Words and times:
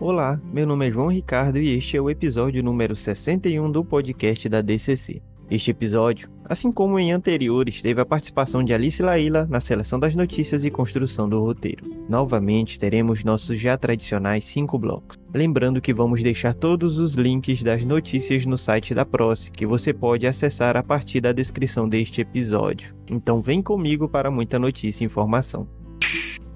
Olá, 0.00 0.40
meu 0.52 0.64
nome 0.64 0.86
é 0.86 0.92
João 0.92 1.08
Ricardo 1.08 1.58
e 1.58 1.76
este 1.76 1.96
é 1.96 2.00
o 2.00 2.08
episódio 2.08 2.62
número 2.62 2.94
61 2.94 3.68
do 3.68 3.84
podcast 3.84 4.48
da 4.48 4.62
DCC. 4.62 5.20
Este 5.50 5.72
episódio, 5.72 6.30
assim 6.44 6.70
como 6.70 7.00
em 7.00 7.10
anteriores, 7.10 7.82
teve 7.82 8.00
a 8.00 8.06
participação 8.06 8.62
de 8.62 8.72
Alice 8.72 9.02
Laila 9.02 9.44
na 9.50 9.60
seleção 9.60 9.98
das 9.98 10.14
notícias 10.14 10.64
e 10.64 10.70
construção 10.70 11.28
do 11.28 11.40
roteiro. 11.40 11.84
Novamente, 12.08 12.78
teremos 12.78 13.24
nossos 13.24 13.58
já 13.58 13.76
tradicionais 13.76 14.44
cinco 14.44 14.78
blocos. 14.78 15.16
Lembrando 15.34 15.80
que 15.80 15.92
vamos 15.92 16.22
deixar 16.22 16.54
todos 16.54 16.96
os 17.00 17.14
links 17.14 17.64
das 17.64 17.84
notícias 17.84 18.46
no 18.46 18.56
site 18.56 18.94
da 18.94 19.04
Proce, 19.04 19.50
que 19.50 19.66
você 19.66 19.92
pode 19.92 20.28
acessar 20.28 20.76
a 20.76 20.82
partir 20.82 21.20
da 21.20 21.32
descrição 21.32 21.88
deste 21.88 22.20
episódio. 22.20 22.94
Então 23.10 23.42
vem 23.42 23.60
comigo 23.60 24.08
para 24.08 24.30
muita 24.30 24.60
notícia 24.60 25.02
e 25.02 25.06
informação. 25.06 25.68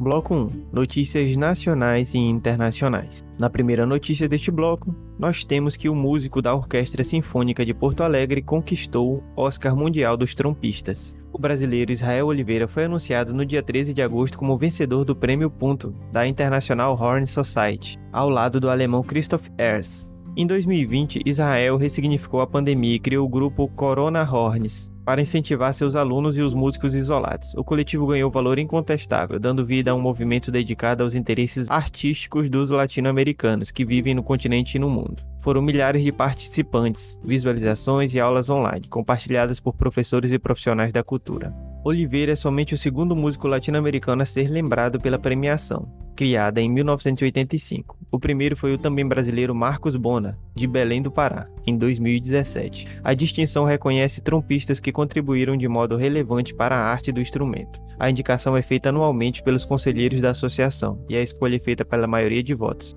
Bloco 0.02 0.34
1 0.34 0.66
Notícias 0.73 1.37
nacionais 1.37 2.12
e 2.12 2.19
internacionais. 2.19 3.23
Na 3.38 3.48
primeira 3.48 3.87
notícia 3.87 4.28
deste 4.28 4.51
bloco, 4.51 4.92
nós 5.16 5.45
temos 5.45 5.77
que 5.77 5.88
o 5.88 5.95
músico 5.95 6.42
da 6.42 6.52
Orquestra 6.52 7.05
Sinfônica 7.05 7.65
de 7.65 7.73
Porto 7.73 8.02
Alegre 8.02 8.42
conquistou 8.42 9.23
Oscar 9.37 9.77
Mundial 9.77 10.16
dos 10.16 10.34
Trompistas. 10.34 11.15
O 11.33 11.38
brasileiro 11.38 11.92
Israel 11.92 12.27
Oliveira 12.27 12.66
foi 12.66 12.87
anunciado 12.87 13.33
no 13.33 13.47
dia 13.47 13.62
13 13.62 13.95
de 13.95 14.02
agosto 14.02 14.37
como 14.37 14.59
vencedor 14.59 15.05
do 15.05 15.15
Prêmio 15.15 15.48
Punto 15.48 15.95
da 16.11 16.27
International 16.27 17.00
Horn 17.00 17.25
Society, 17.25 17.97
ao 18.12 18.28
lado 18.28 18.59
do 18.59 18.69
alemão 18.69 19.05
Christoph 19.05 19.47
Ers. 19.56 20.12
Em 20.34 20.46
2020, 20.46 21.20
Israel 21.27 21.77
ressignificou 21.77 22.41
a 22.41 22.46
pandemia 22.46 22.95
e 22.95 22.98
criou 22.98 23.27
o 23.27 23.28
grupo 23.28 23.68
Corona 23.68 24.22
Horns, 24.22 24.91
para 25.05 25.20
incentivar 25.20 25.74
seus 25.74 25.95
alunos 25.95 26.38
e 26.38 26.41
os 26.41 26.55
músicos 26.55 26.95
isolados. 26.95 27.52
O 27.55 27.62
coletivo 27.62 28.06
ganhou 28.06 28.30
valor 28.30 28.58
incontestável, 28.58 29.38
dando 29.38 29.66
vida 29.66 29.91
a 29.91 29.95
um 29.95 30.00
movimento 30.00 30.50
dedicado 30.50 31.02
aos 31.02 31.14
interesses 31.14 31.69
artísticos 31.69 32.48
dos 32.48 32.70
latino-americanos 32.70 33.70
que 33.70 33.84
vivem 33.84 34.14
no 34.14 34.22
continente 34.22 34.77
e 34.77 34.78
no 34.78 34.89
mundo. 34.89 35.22
Foram 35.42 35.61
milhares 35.61 36.02
de 36.02 36.11
participantes, 36.11 37.20
visualizações 37.22 38.14
e 38.14 38.20
aulas 38.20 38.48
online, 38.48 38.89
compartilhadas 38.89 39.61
por 39.61 39.74
professores 39.74 40.33
e 40.33 40.39
profissionais 40.39 40.94
da 40.94 41.02
cultura. 41.02 41.55
Oliveira 41.84 42.33
é 42.33 42.36
somente 42.36 42.72
o 42.72 42.78
segundo 42.78 43.14
músico 43.14 43.48
latino-americano 43.48 44.22
a 44.22 44.27
ser 44.27 44.48
lembrado 44.48 44.98
pela 44.98 45.19
premiação, 45.19 45.92
criada 46.17 46.58
em 46.58 46.70
1985. 46.70 48.02
O 48.12 48.20
primeiro 48.20 48.55
foi 48.55 48.74
o 48.74 48.78
também 48.78 49.08
brasileiro 49.08 49.55
Marcos 49.55 49.96
Bona, 49.96 50.38
de 50.55 50.66
Belém 50.66 51.00
do 51.00 51.10
Pará, 51.10 51.48
em 51.66 51.74
2017. 51.78 52.86
A 53.02 53.14
distinção 53.14 53.64
reconhece 53.64 54.20
trompistas 54.20 54.78
que 54.78 54.92
contribuíram 54.92 55.56
de 55.56 55.66
modo 55.66 55.96
relevante 55.96 56.55
para 56.55 56.77
a 56.77 56.92
arte 56.92 57.10
do 57.10 57.22
instrumento. 57.22 57.80
A 57.98 58.10
indicação 58.10 58.55
é 58.55 58.60
feita 58.60 58.90
anualmente 58.90 59.42
pelos 59.42 59.64
conselheiros 59.64 60.20
da 60.20 60.33
associação 60.33 61.02
e 61.08 61.16
a 61.16 61.22
escolha 61.22 61.56
é 61.56 61.58
feita 61.58 61.86
pela 61.86 62.06
maioria 62.06 62.42
de 62.42 62.52
votos. 62.52 62.94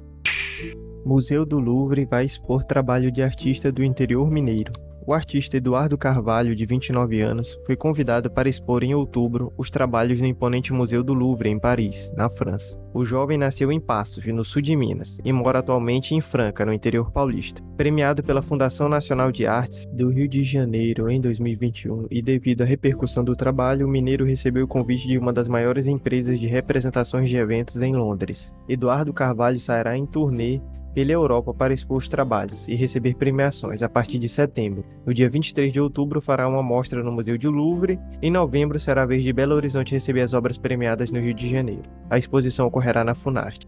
Museu 1.06 1.46
do 1.46 1.60
Louvre 1.60 2.04
vai 2.04 2.26
expor 2.26 2.66
trabalho 2.66 3.10
de 3.10 3.24
artista 3.24 3.72
do 3.72 3.86
interior 3.86 4.30
mineiro. 4.30 4.74
O 5.08 5.14
artista 5.14 5.56
Eduardo 5.56 6.00
Carvalho, 6.00 6.56
de 6.56 6.66
29 6.66 7.22
anos, 7.22 7.60
foi 7.64 7.76
convidado 7.76 8.32
para 8.32 8.50
expor 8.50 8.84
em 8.84 8.96
outubro 8.96 9.54
os 9.56 9.70
trabalhos 9.70 10.20
no 10.20 10.26
imponente 10.26 10.74
Museu 10.74 11.04
do 11.04 11.14
Louvre, 11.14 11.48
em 11.48 11.60
Paris, 11.60 12.12
na 12.18 12.28
França. 12.28 12.76
O 12.92 13.06
jovem 13.06 13.38
nasceu 13.38 13.72
em 13.72 13.80
Passos, 13.80 14.26
no 14.26 14.44
sul 14.44 14.64
de 14.64 14.76
Minas, 14.76 15.20
e 15.24 15.32
mora 15.32 15.60
atualmente 15.60 16.16
em 16.16 16.22
Franca, 16.22 16.66
no 16.66 16.74
interior 16.74 17.12
paulista. 17.12 17.62
Premiado 17.78 18.24
pela 18.24 18.42
Fundação 18.42 18.90
Nacional 18.90 19.32
de 19.32 19.46
Artes 19.46 19.86
do 19.94 20.10
Rio 20.10 20.28
de 20.28 20.42
Janeiro 20.42 21.08
em 21.08 21.22
2021 21.22 22.08
e 22.10 22.20
devido 22.20 22.64
à 22.64 22.66
repercussão 22.66 23.24
do 23.24 23.36
trabalho, 23.36 23.86
o 23.86 23.90
mineiro 23.90 24.26
recebeu 24.26 24.66
o 24.66 24.68
convite 24.68 25.08
de 25.08 25.20
uma 25.20 25.32
das 25.32 25.48
maiores 25.48 25.86
empresas 25.86 26.40
de 26.40 26.48
representações 26.48 27.30
de 27.30 27.36
eventos 27.36 27.80
em 27.84 27.96
Londres. 27.96 28.56
Eduardo 28.68 29.14
Carvalho 29.14 29.60
sairá 29.60 29.96
em 29.96 30.06
turnê 30.06 30.62
pela 30.96 31.12
Europa 31.12 31.54
para 31.54 31.74
expor 31.74 31.98
os 31.98 32.08
trabalhos 32.08 32.70
e 32.70 32.74
receber 32.74 33.16
premiações 33.16 33.84
a 33.84 33.90
partir 33.90 34.18
de 34.18 34.30
setembro. 34.30 34.86
No 35.06 35.14
dia 35.14 35.30
23 35.30 35.72
de 35.72 35.80
outubro 35.80 36.22
fará 36.22 36.48
uma 36.48 36.64
mostra 36.64 37.04
no 37.04 37.12
Museu 37.12 37.38
de 37.38 37.50
Louvre. 37.50 38.00
Em 38.22 38.32
novembro 38.32 38.80
será 38.80 39.04
a 39.04 39.06
vez 39.06 39.22
de 39.22 39.34
Belo 39.34 39.54
Horizonte 39.54 39.92
receber 39.92 40.22
as 40.22 40.34
obras 40.34 40.58
premiadas 40.58 41.12
no 41.12 41.20
Rio 41.20 41.34
de 41.34 41.50
Janeiro. 41.50 41.90
A 42.10 42.18
exposição 42.18 42.66
ocorrerá 42.66 43.04
na 43.04 43.14
Funarte. 43.14 43.68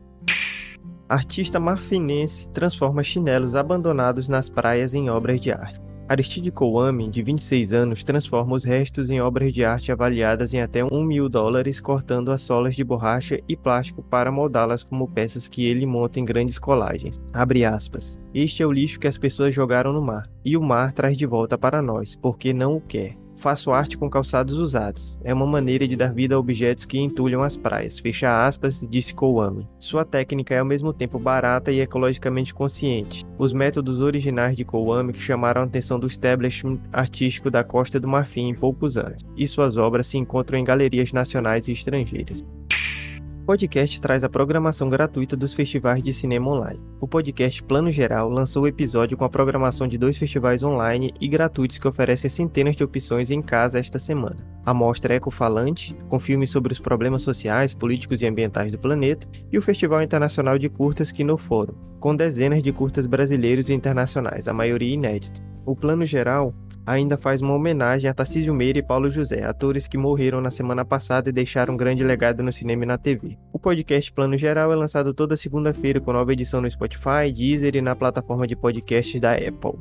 Artista 1.10 1.60
marfinense 1.60 2.50
transforma 2.50 3.04
chinelos 3.04 3.56
abandonados 3.56 4.30
nas 4.30 4.50
praias 4.50 4.94
em 4.94 5.10
obras 5.10 5.40
de 5.42 5.52
arte. 5.52 5.87
Aristide 6.10 6.52
Kouame, 6.52 7.10
de 7.10 7.22
26 7.22 7.74
anos, 7.74 8.02
transforma 8.02 8.56
os 8.56 8.64
restos 8.64 9.10
em 9.10 9.20
obras 9.20 9.52
de 9.52 9.66
arte 9.66 9.92
avaliadas 9.92 10.54
em 10.54 10.62
até 10.62 10.82
1 10.82 11.04
mil 11.04 11.28
dólares, 11.28 11.82
cortando 11.82 12.32
as 12.32 12.42
solas 12.42 12.78
de 12.78 12.84
borracha 12.84 13.42
e 13.48 13.58
plástico 13.58 14.02
para 14.02 14.32
moldá-las 14.32 14.84
como 14.84 15.10
peças 15.10 15.50
que 15.50 15.66
ele 15.66 15.86
monta 15.86 16.18
em 16.18 16.24
grandes 16.24 16.58
colagens. 16.58 17.18
Este 18.34 18.64
é 18.64 18.66
o 18.66 18.72
lixo 18.72 19.02
que 19.02 19.08
as 19.08 19.18
pessoas 19.18 19.54
jogaram 19.54 19.92
no 19.92 20.02
mar, 20.02 20.24
e 20.46 20.56
o 20.56 20.62
mar 20.62 20.94
traz 20.94 21.18
de 21.18 21.26
volta 21.26 21.58
para 21.58 21.82
nós, 21.82 22.16
porque 22.16 22.54
não 22.54 22.78
o 22.78 22.82
quer. 22.82 23.18
Faço 23.38 23.72
arte 23.72 23.98
com 23.98 24.10
calçados 24.10 24.58
usados. 24.58 25.20
É 25.24 25.34
uma 25.34 25.46
maneira 25.46 25.88
de 25.88 25.96
dar 25.96 26.12
vida 26.12 26.36
a 26.36 26.40
objetos 26.40 26.86
que 26.86 27.00
entulham 27.00 27.44
as 27.44 27.56
praias. 27.56 28.00
Fecha 28.00 28.46
aspas, 28.46 28.84
disse 28.90 29.14
Kouame. 29.14 29.70
Sua 29.80 30.04
técnica 30.04 30.56
é 30.56 30.60
ao 30.60 30.66
mesmo 30.66 30.92
tempo 30.92 31.20
barata 31.20 31.72
e 31.72 31.80
ecologicamente 31.80 32.54
consciente. 32.54 33.24
Os 33.38 33.54
métodos 33.54 34.02
originais 34.02 34.58
de 34.58 34.66
Kouame 34.66 35.14
que 35.14 35.22
chamaram 35.22 35.62
a 35.62 35.66
atenção 35.66 36.00
do 36.00 36.08
establishment 36.08 36.80
artístico 36.92 37.52
da 37.52 37.64
Costa 37.64 38.00
do 38.00 38.08
Marfim 38.08 38.50
em 38.50 38.56
poucos 38.56 38.98
anos. 38.98 39.22
E 39.38 39.48
suas 39.48 39.78
obras 39.78 40.08
se 40.08 40.18
encontram 40.18 40.58
em 40.58 40.64
galerias 40.64 41.14
nacionais 41.14 41.68
e 41.68 41.72
estrangeiras 41.72 42.44
podcast 43.48 44.02
traz 44.02 44.26
a 44.26 44.30
programação 44.30 44.90
gratuita 44.90 45.38
dos 45.38 45.54
festivais 45.54 46.04
de 46.04 46.12
cinema 46.12 46.52
online. 46.52 46.82
O 47.00 47.08
podcast 47.08 47.64
Plano 47.64 47.90
Geral 47.94 48.30
lançou 48.30 48.64
o 48.64 48.68
episódio 48.68 49.16
com 49.16 49.24
a 49.24 49.30
programação 49.30 49.88
de 49.88 49.98
dois 49.98 50.18
festivais 50.18 50.64
online 50.64 51.14
e 51.22 51.30
gratuitos 51.30 51.78
que 51.78 51.88
oferecem 51.88 52.30
centenas 52.30 52.76
de 52.76 52.84
opções 52.84 53.32
em 53.32 53.42
casa 53.42 53.80
esta 53.80 53.98
semana. 53.98 54.36
A 54.66 54.74
mostra 54.74 55.16
Ecofalante, 55.16 55.96
com 56.10 56.20
filmes 56.20 56.50
sobre 56.50 56.74
os 56.74 56.80
problemas 56.82 57.22
sociais, 57.22 57.74
políticos 57.74 58.22
e 58.22 58.28
ambientais 58.28 58.70
do 58.70 58.78
planeta, 58.78 59.26
e 59.50 59.58
o 59.58 59.62
Festival 59.62 60.04
Internacional 60.04 60.60
de 60.60 60.68
Curtas 60.68 61.14
Fórum, 61.38 61.74
com 62.02 62.14
dezenas 62.14 62.62
de 62.62 62.74
curtas 62.74 63.08
brasileiros 63.08 63.70
e 63.70 63.74
internacionais, 63.74 64.50
a 64.50 64.54
maioria 64.54 64.94
inédito. 64.94 65.42
O 65.66 65.74
Plano 65.74 66.06
Geral 66.06 66.54
ainda 66.88 67.18
faz 67.18 67.42
uma 67.42 67.54
homenagem 67.54 68.10
a 68.10 68.14
Tarcísio 68.14 68.54
Meira 68.54 68.80
e 68.80 68.82
Paulo 68.82 69.12
José, 69.12 69.44
atores 69.44 69.90
que 69.90 69.98
morreram 69.98 70.40
na 70.40 70.50
semana 70.50 70.86
passada 70.86 71.30
e 71.30 71.34
deixaram 71.34 71.74
um 71.74 71.78
grande 71.78 72.02
legado 72.02 72.42
no 72.42 72.54
cinema 72.54 72.86
e 72.86 72.88
na 72.88 72.98
TV. 72.98 73.38
O 73.52 73.60
podcast 73.60 74.10
Plano 74.14 74.38
Geral 74.38 74.72
é 74.72 74.76
lançado 74.76 75.14
toda 75.14 75.36
segunda-feira 75.36 76.00
com 76.00 76.14
nova 76.14 76.32
edição 76.32 76.62
no 76.62 76.72
Spotify, 76.72 77.30
Deezer 77.36 77.76
e 77.76 77.82
na 77.82 77.94
plataforma 77.94 78.48
de 78.48 78.56
podcasts 78.56 79.20
da 79.20 79.34
Apple. 79.34 79.78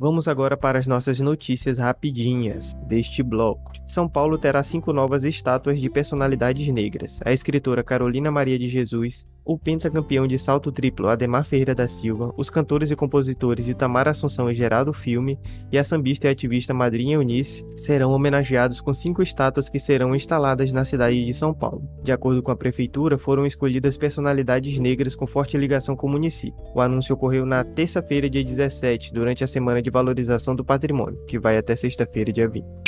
Vamos 0.00 0.26
agora 0.26 0.56
para 0.56 0.78
as 0.78 0.86
nossas 0.86 1.20
notícias 1.20 1.78
rapidinhas 1.78 2.72
deste 2.88 3.22
bloco. 3.22 3.72
São 3.86 4.08
Paulo 4.08 4.38
terá 4.38 4.62
cinco 4.64 4.92
novas 4.92 5.24
estátuas 5.24 5.78
de 5.78 5.90
personalidades 5.90 6.66
negras. 6.68 7.20
A 7.24 7.32
escritora 7.32 7.84
Carolina 7.84 8.30
Maria 8.30 8.58
de 8.58 8.68
Jesus, 8.68 9.26
o 9.44 9.58
pentacampeão 9.58 10.26
de 10.26 10.38
salto 10.38 10.72
triplo 10.72 11.08
Ademar 11.08 11.44
Ferreira 11.44 11.74
da 11.74 11.86
Silva, 11.86 12.32
os 12.36 12.48
cantores 12.48 12.90
e 12.90 12.96
compositores 12.96 13.68
Itamar 13.68 14.08
Assunção 14.08 14.50
e 14.50 14.54
Geraldo 14.54 14.92
Filme 14.92 15.38
e 15.70 15.78
a 15.78 15.84
sambista 15.84 16.26
e 16.26 16.30
ativista 16.30 16.72
Madrinha 16.72 17.16
Eunice 17.16 17.64
serão 17.76 18.10
homenageados 18.12 18.80
com 18.80 18.94
cinco 18.94 19.22
estátuas 19.22 19.68
que 19.68 19.78
serão 19.78 20.14
instaladas 20.14 20.72
na 20.72 20.84
cidade 20.84 21.24
de 21.24 21.34
São 21.34 21.52
Paulo. 21.52 21.88
De 22.02 22.12
acordo 22.12 22.42
com 22.42 22.50
a 22.50 22.56
prefeitura, 22.56 23.18
foram 23.18 23.44
escolhidas 23.46 23.98
personalidades 23.98 24.78
negras 24.78 25.14
com 25.14 25.26
forte 25.26 25.58
ligação 25.58 25.94
com 25.96 26.06
o 26.06 26.10
município. 26.10 26.62
O 26.74 26.80
anúncio 26.80 27.14
ocorreu 27.14 27.44
na 27.44 27.64
terça-feira, 27.64 28.30
dia 28.30 28.44
17, 28.44 29.12
durante 29.12 29.44
a 29.44 29.46
Semana 29.46 29.82
de 29.82 29.90
Valorização 29.90 30.56
do 30.56 30.64
Patrimônio, 30.64 31.22
que 31.26 31.38
vai 31.38 31.56
até 31.56 31.76
sexta-feira, 31.76 32.32
dia 32.32 32.48
20 32.48 32.83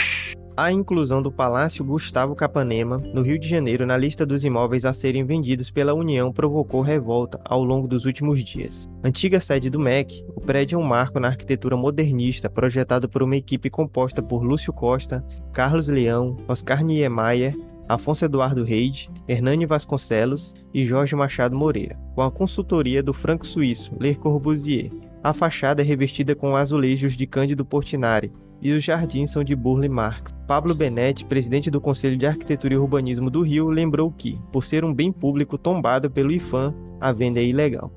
a 0.56 0.72
inclusão 0.72 1.20
do 1.20 1.30
Palácio 1.30 1.84
Gustavo 1.84 2.34
Capanema, 2.34 2.96
no 3.12 3.20
Rio 3.20 3.38
de 3.38 3.46
Janeiro, 3.46 3.84
na 3.84 3.94
lista 3.94 4.24
dos 4.24 4.42
imóveis 4.42 4.86
a 4.86 4.92
serem 4.94 5.22
vendidos 5.22 5.70
pela 5.70 5.92
União 5.92 6.32
provocou 6.32 6.80
revolta 6.80 7.38
ao 7.44 7.62
longo 7.62 7.86
dos 7.86 8.06
últimos 8.06 8.42
dias. 8.42 8.88
Antiga 9.04 9.38
sede 9.38 9.68
do 9.68 9.78
MEC, 9.78 10.24
o 10.34 10.40
prédio 10.40 10.76
é 10.76 10.78
um 10.82 10.86
marco 10.86 11.20
na 11.20 11.28
arquitetura 11.28 11.76
modernista 11.76 12.48
projetado 12.48 13.06
por 13.06 13.22
uma 13.22 13.36
equipe 13.36 13.68
composta 13.68 14.22
por 14.22 14.42
Lúcio 14.42 14.72
Costa, 14.72 15.22
Carlos 15.52 15.88
Leão, 15.88 16.38
Oscar 16.48 16.82
Niemeyer, 16.82 17.54
Afonso 17.86 18.24
Eduardo 18.24 18.64
Reid, 18.64 19.10
Hernani 19.28 19.66
Vasconcelos 19.66 20.54
e 20.72 20.86
Jorge 20.86 21.14
Machado 21.14 21.54
Moreira, 21.54 21.96
com 22.14 22.22
a 22.22 22.30
consultoria 22.30 23.02
do 23.02 23.12
franco-suíço 23.12 23.94
Le 24.00 24.14
Corbusier. 24.14 24.90
A 25.22 25.34
fachada 25.34 25.82
é 25.82 25.84
revestida 25.84 26.34
com 26.34 26.56
azulejos 26.56 27.14
de 27.14 27.26
Cândido 27.26 27.64
Portinari, 27.64 28.32
e 28.60 28.72
os 28.72 28.82
jardins 28.82 29.30
são 29.30 29.44
de 29.44 29.54
Burle 29.54 29.88
Marx. 29.88 30.32
Pablo 30.46 30.74
Benetti, 30.74 31.24
presidente 31.24 31.70
do 31.70 31.80
Conselho 31.80 32.16
de 32.16 32.26
Arquitetura 32.26 32.74
e 32.74 32.76
Urbanismo 32.76 33.30
do 33.30 33.42
Rio, 33.42 33.68
lembrou 33.68 34.10
que, 34.10 34.38
por 34.52 34.64
ser 34.64 34.84
um 34.84 34.94
bem 34.94 35.12
público 35.12 35.58
tombado 35.58 36.10
pelo 36.10 36.32
IFAM, 36.32 36.74
a 37.00 37.12
venda 37.12 37.40
é 37.40 37.44
ilegal. 37.44 37.92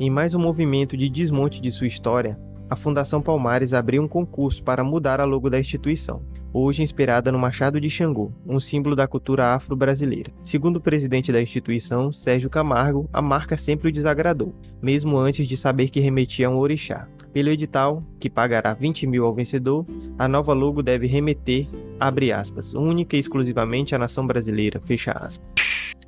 Em 0.00 0.10
mais 0.10 0.34
um 0.34 0.38
movimento 0.38 0.96
de 0.96 1.08
desmonte 1.08 1.60
de 1.60 1.70
sua 1.72 1.86
história, 1.86 2.38
a 2.70 2.76
Fundação 2.76 3.20
Palmares 3.20 3.72
abriu 3.72 4.02
um 4.02 4.08
concurso 4.08 4.62
para 4.62 4.84
mudar 4.84 5.20
a 5.20 5.24
logo 5.24 5.48
da 5.50 5.58
instituição. 5.58 6.22
Hoje 6.52 6.82
inspirada 6.82 7.30
no 7.30 7.38
Machado 7.38 7.80
de 7.80 7.90
Xangô, 7.90 8.32
um 8.46 8.58
símbolo 8.58 8.96
da 8.96 9.06
cultura 9.06 9.54
afro-brasileira. 9.54 10.32
Segundo 10.42 10.76
o 10.76 10.80
presidente 10.80 11.32
da 11.32 11.40
instituição, 11.40 12.12
Sérgio 12.12 12.50
Camargo, 12.50 13.08
a 13.12 13.20
marca 13.20 13.56
sempre 13.56 13.88
o 13.88 13.92
desagradou, 13.92 14.54
mesmo 14.82 15.18
antes 15.18 15.46
de 15.46 15.56
saber 15.56 15.88
que 15.88 16.00
remetia 16.00 16.48
a 16.48 16.50
um 16.50 16.58
orixá. 16.58 17.08
Pelo 17.32 17.50
edital, 17.50 18.02
que 18.18 18.30
pagará 18.30 18.72
20 18.72 19.06
mil 19.06 19.24
ao 19.24 19.34
vencedor, 19.34 19.86
a 20.18 20.26
nova 20.26 20.54
logo 20.54 20.82
deve 20.82 21.06
remeter, 21.06 21.68
abre 22.00 22.32
aspas, 22.32 22.72
única 22.72 23.16
e 23.16 23.20
exclusivamente 23.20 23.94
à 23.94 23.98
nação 23.98 24.26
brasileira, 24.26 24.80
fecha 24.80 25.12
aspas. 25.12 25.46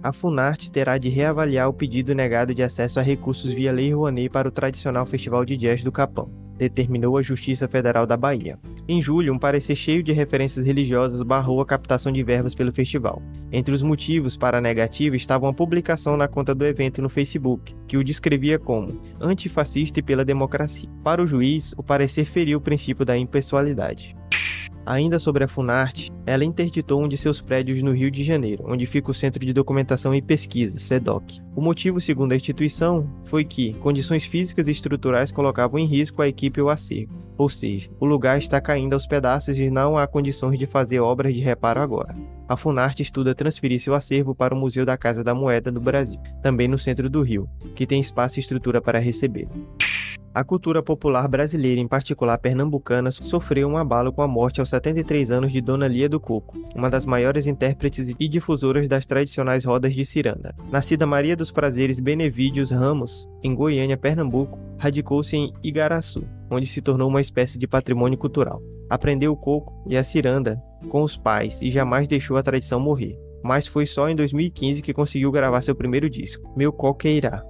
A 0.02 0.14
Funarte 0.14 0.70
terá 0.70 0.96
de 0.96 1.10
reavaliar 1.10 1.68
o 1.68 1.74
pedido 1.74 2.14
negado 2.14 2.54
de 2.54 2.62
acesso 2.62 2.98
a 2.98 3.02
recursos 3.02 3.52
via 3.52 3.70
Lei 3.70 3.92
Rouanet 3.92 4.30
para 4.30 4.48
o 4.48 4.50
tradicional 4.50 5.04
Festival 5.04 5.44
de 5.44 5.58
Jazz 5.58 5.84
do 5.84 5.92
Capão 5.92 6.49
determinou 6.68 7.16
a 7.16 7.22
Justiça 7.22 7.68
Federal 7.68 8.06
da 8.06 8.16
Bahia. 8.16 8.58
Em 8.88 9.02
julho, 9.02 9.32
um 9.32 9.38
parecer 9.38 9.76
cheio 9.76 10.02
de 10.02 10.12
referências 10.12 10.66
religiosas 10.66 11.22
barrou 11.22 11.60
a 11.60 11.66
captação 11.66 12.12
de 12.12 12.22
verbas 12.22 12.54
pelo 12.54 12.72
festival. 12.72 13.22
Entre 13.52 13.74
os 13.74 13.82
motivos 13.82 14.36
para 14.36 14.58
a 14.58 14.60
negativa 14.60 15.16
estava 15.16 15.46
uma 15.46 15.54
publicação 15.54 16.16
na 16.16 16.28
conta 16.28 16.54
do 16.54 16.64
evento 16.64 17.00
no 17.00 17.08
Facebook, 17.08 17.74
que 17.86 17.96
o 17.96 18.04
descrevia 18.04 18.58
como 18.58 19.00
antifascista 19.20 20.00
e 20.00 20.02
pela 20.02 20.24
democracia. 20.24 20.88
Para 21.02 21.22
o 21.22 21.26
juiz, 21.26 21.72
o 21.76 21.82
parecer 21.82 22.24
feriu 22.24 22.58
o 22.58 22.62
princípio 22.62 23.04
da 23.04 23.16
impessoalidade. 23.16 24.19
Ainda 24.90 25.20
sobre 25.20 25.44
a 25.44 25.48
Funarte, 25.48 26.10
ela 26.26 26.44
interditou 26.44 27.00
um 27.00 27.06
de 27.06 27.16
seus 27.16 27.40
prédios 27.40 27.80
no 27.80 27.92
Rio 27.92 28.10
de 28.10 28.24
Janeiro, 28.24 28.64
onde 28.66 28.86
fica 28.86 29.08
o 29.08 29.14
Centro 29.14 29.46
de 29.46 29.52
Documentação 29.52 30.12
e 30.12 30.20
Pesquisa, 30.20 30.78
SEDOC. 30.78 31.40
O 31.54 31.60
motivo, 31.60 32.00
segundo 32.00 32.32
a 32.32 32.34
instituição, 32.34 33.08
foi 33.22 33.44
que 33.44 33.72
condições 33.74 34.24
físicas 34.24 34.66
e 34.66 34.72
estruturais 34.72 35.30
colocavam 35.30 35.78
em 35.78 35.86
risco 35.86 36.20
a 36.20 36.26
equipe 36.26 36.58
e 36.58 36.62
o 36.64 36.68
acervo. 36.68 37.22
Ou 37.38 37.48
seja, 37.48 37.88
o 38.00 38.04
lugar 38.04 38.36
está 38.36 38.60
caindo 38.60 38.94
aos 38.94 39.06
pedaços 39.06 39.56
e 39.56 39.70
não 39.70 39.96
há 39.96 40.08
condições 40.08 40.58
de 40.58 40.66
fazer 40.66 40.98
obras 40.98 41.32
de 41.32 41.40
reparo 41.40 41.80
agora. 41.80 42.12
A 42.48 42.56
Funarte 42.56 43.00
estuda 43.00 43.32
transferir 43.32 43.78
seu 43.78 43.94
acervo 43.94 44.34
para 44.34 44.52
o 44.52 44.58
Museu 44.58 44.84
da 44.84 44.96
Casa 44.96 45.22
da 45.22 45.32
Moeda 45.32 45.70
do 45.70 45.80
Brasil, 45.80 46.18
também 46.42 46.66
no 46.66 46.76
centro 46.76 47.08
do 47.08 47.22
Rio, 47.22 47.48
que 47.76 47.86
tem 47.86 48.00
espaço 48.00 48.40
e 48.40 48.42
estrutura 48.42 48.82
para 48.82 48.98
receber. 48.98 49.46
A 50.32 50.44
cultura 50.44 50.80
popular 50.80 51.26
brasileira, 51.26 51.80
em 51.80 51.88
particular 51.88 52.38
pernambucana, 52.38 53.10
sofreu 53.10 53.66
um 53.66 53.76
abalo 53.76 54.12
com 54.12 54.22
a 54.22 54.28
morte 54.28 54.60
aos 54.60 54.68
73 54.68 55.28
anos 55.32 55.50
de 55.50 55.60
Dona 55.60 55.88
Lia 55.88 56.08
do 56.08 56.20
Coco, 56.20 56.56
uma 56.72 56.88
das 56.88 57.04
maiores 57.04 57.48
intérpretes 57.48 58.14
e 58.16 58.28
difusoras 58.28 58.86
das 58.86 59.04
tradicionais 59.04 59.64
rodas 59.64 59.92
de 59.92 60.04
ciranda. 60.04 60.54
Nascida 60.70 61.04
Maria 61.04 61.36
dos 61.36 61.50
Prazeres 61.50 61.98
Benevídeos 61.98 62.70
Ramos, 62.70 63.28
em 63.42 63.52
Goiânia, 63.52 63.96
Pernambuco, 63.96 64.56
radicou-se 64.78 65.36
em 65.36 65.52
Igaraçu, 65.64 66.22
onde 66.48 66.66
se 66.66 66.80
tornou 66.80 67.08
uma 67.08 67.20
espécie 67.20 67.58
de 67.58 67.66
patrimônio 67.66 68.16
cultural. 68.16 68.62
Aprendeu 68.88 69.32
o 69.32 69.36
coco 69.36 69.82
e 69.88 69.96
a 69.96 70.04
ciranda 70.04 70.62
com 70.88 71.02
os 71.02 71.16
pais 71.16 71.60
e 71.60 71.70
jamais 71.70 72.06
deixou 72.06 72.36
a 72.36 72.42
tradição 72.42 72.78
morrer. 72.78 73.18
Mas 73.42 73.66
foi 73.66 73.84
só 73.84 74.08
em 74.08 74.14
2015 74.14 74.80
que 74.80 74.94
conseguiu 74.94 75.32
gravar 75.32 75.60
seu 75.62 75.74
primeiro 75.74 76.08
disco, 76.08 76.52
Meu 76.56 76.72
Coqueirá, 76.72 77.42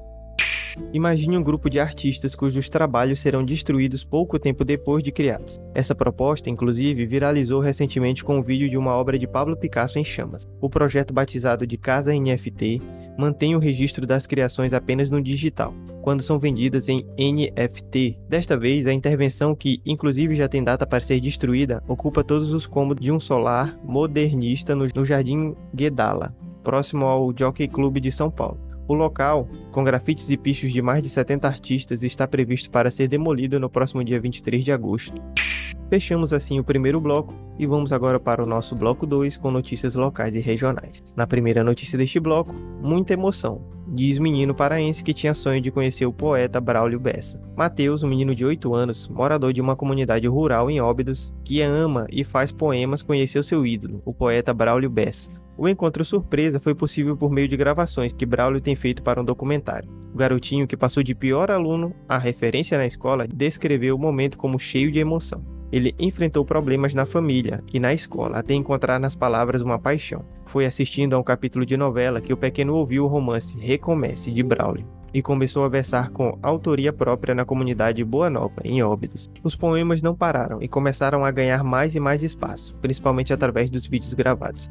Imagine 0.93 1.37
um 1.37 1.43
grupo 1.43 1.70
de 1.70 1.81
artistas 1.81 2.34
cujos 2.34 2.69
trabalhos 2.69 3.20
serão 3.20 3.44
destruídos 3.44 4.05
pouco 4.05 4.38
tempo 4.38 4.64
depois 4.64 5.02
de 5.02 5.12
criados. 5.12 5.58
Essa 5.75 5.94
proposta, 5.94 6.50
inclusive, 6.50 7.06
viralizou 7.06 7.61
recentemente 7.61 8.25
com 8.25 8.38
um 8.38 8.43
vídeo 8.43 8.69
de 8.69 8.76
uma 8.76 8.93
obra 8.93 9.19
de 9.19 9.26
Pablo 9.26 9.56
Picasso 9.56 9.99
em 9.99 10.05
chamas. 10.05 10.46
O 10.61 10.69
projeto 10.69 11.14
batizado 11.14 11.67
de 11.67 11.76
Casa 11.76 12.12
NFT 12.12 12.81
mantém 13.19 13.55
o 13.55 13.58
registro 13.58 14.06
das 14.06 14.26
criações 14.26 14.72
apenas 14.72 15.11
no 15.11 15.22
digital, 15.22 15.75
quando 16.00 16.22
são 16.22 16.38
vendidas 16.38 16.88
em 16.88 17.05
NFT. 17.19 18.19
Desta 18.28 18.56
vez, 18.56 18.87
a 18.87 18.93
intervenção, 18.93 19.55
que 19.55 19.81
inclusive 19.84 20.34
já 20.34 20.49
tem 20.49 20.64
data 20.64 20.87
para 20.87 21.02
ser 21.02 21.20
destruída, 21.20 21.82
ocupa 21.87 22.25
todos 22.25 22.52
os 22.52 22.66
cômodos 22.66 23.05
de 23.05 23.12
um 23.12 23.20
solar 23.20 23.78
modernista 23.84 24.75
no 24.75 25.05
Jardim 25.05 25.55
Guedala, 25.75 26.34
próximo 26.62 27.05
ao 27.05 27.31
Jockey 27.37 27.69
Club 27.69 27.99
de 27.99 28.11
São 28.11 28.31
Paulo. 28.31 28.69
O 28.90 28.94
local, 28.94 29.48
com 29.70 29.84
grafites 29.84 30.31
e 30.31 30.37
pichos 30.37 30.72
de 30.72 30.82
mais 30.82 31.00
de 31.00 31.08
70 31.08 31.46
artistas, 31.46 32.02
está 32.02 32.26
previsto 32.26 32.69
para 32.72 32.90
ser 32.90 33.06
demolido 33.06 33.60
no 33.60 33.70
próximo 33.70 34.02
dia 34.02 34.20
23 34.20 34.64
de 34.64 34.72
agosto. 34.72 35.14
Fechamos 35.88 36.32
assim 36.32 36.58
o 36.58 36.64
primeiro 36.64 37.00
bloco 37.00 37.32
e 37.56 37.69
vamos 37.69 37.92
agora 37.92 38.19
para 38.19 38.42
o 38.42 38.46
nosso 38.46 38.75
bloco 38.75 39.06
2 39.06 39.37
com 39.37 39.48
notícias 39.52 39.94
locais 39.94 40.34
e 40.34 40.40
regionais. 40.40 41.00
Na 41.14 41.25
primeira 41.25 41.62
notícia 41.62 41.96
deste 41.96 42.19
bloco, 42.19 42.52
muita 42.82 43.12
emoção. 43.12 43.64
Diz 43.87 44.19
menino 44.19 44.56
paraense 44.56 45.04
que 45.04 45.14
tinha 45.14 45.34
sonho 45.34 45.60
de 45.60 45.70
conhecer 45.70 46.06
o 46.06 46.12
poeta 46.12 46.60
Braulio 46.60 46.98
Bessa. 46.98 47.40
Mateus, 47.56 48.02
um 48.02 48.08
menino 48.08 48.34
de 48.34 48.44
8 48.44 48.75
anos, 48.75 49.06
morador 49.06 49.52
de 49.52 49.60
uma 49.60 49.76
comunidade 49.76 50.26
rural 50.26 50.69
em 50.69 50.81
Óbidos, 50.81 51.32
que 51.44 51.62
ama 51.62 52.08
e 52.10 52.25
faz 52.25 52.50
poemas, 52.50 53.02
conheceu 53.02 53.44
seu 53.44 53.64
ídolo, 53.64 54.02
o 54.04 54.12
poeta 54.12 54.52
Braulio 54.52 54.90
Bessa, 54.90 55.31
o 55.61 55.69
encontro 55.69 56.03
surpresa 56.03 56.59
foi 56.59 56.75
possível 56.75 57.15
por 57.15 57.31
meio 57.31 57.47
de 57.47 57.55
gravações 57.55 58.15
que 58.15 58.25
Braulio 58.25 58.62
tem 58.62 58.75
feito 58.75 59.03
para 59.03 59.21
um 59.21 59.25
documentário. 59.25 59.91
O 60.11 60.17
garotinho 60.17 60.67
que 60.67 60.75
passou 60.75 61.03
de 61.03 61.15
pior 61.15 61.51
aluno 61.51 61.95
a 62.09 62.17
referência 62.17 62.79
na 62.79 62.87
escola 62.87 63.29
descreveu 63.29 63.95
o 63.95 63.99
momento 63.99 64.39
como 64.39 64.59
cheio 64.59 64.91
de 64.91 64.99
emoção. 64.99 65.45
Ele 65.71 65.95
enfrentou 65.99 66.47
problemas 66.47 66.95
na 66.95 67.05
família 67.05 67.62
e 67.75 67.79
na 67.79 67.93
escola 67.93 68.39
até 68.39 68.55
encontrar 68.55 68.99
nas 68.99 69.15
palavras 69.15 69.61
uma 69.61 69.79
paixão. 69.79 70.25
Foi 70.47 70.65
assistindo 70.65 71.12
a 71.12 71.19
um 71.19 71.23
capítulo 71.23 71.67
de 71.67 71.77
novela 71.77 72.23
que 72.23 72.33
o 72.33 72.39
pequeno 72.39 72.75
ouviu 72.75 73.05
o 73.05 73.09
romance 73.09 73.59
Recomece 73.59 74.31
de 74.31 74.43
Braulio 74.43 74.89
e 75.12 75.21
começou 75.21 75.65
a 75.65 75.69
versar 75.69 76.09
com 76.09 76.39
autoria 76.43 76.91
própria 76.91 77.35
na 77.35 77.45
comunidade 77.45 78.03
Boa 78.03 78.31
Nova, 78.31 78.62
em 78.65 78.83
Óbidos. 78.83 79.29
Os 79.45 79.55
poemas 79.55 80.01
não 80.01 80.15
pararam 80.15 80.62
e 80.62 80.69
começaram 80.69 81.23
a 81.23 81.31
ganhar 81.31 81.62
mais 81.62 81.95
e 81.95 82.01
mais 82.01 82.23
espaço, 82.23 82.75
principalmente 82.81 83.31
através 83.31 83.69
dos 83.69 83.87
vídeos 83.87 84.15
gravados. 84.15 84.71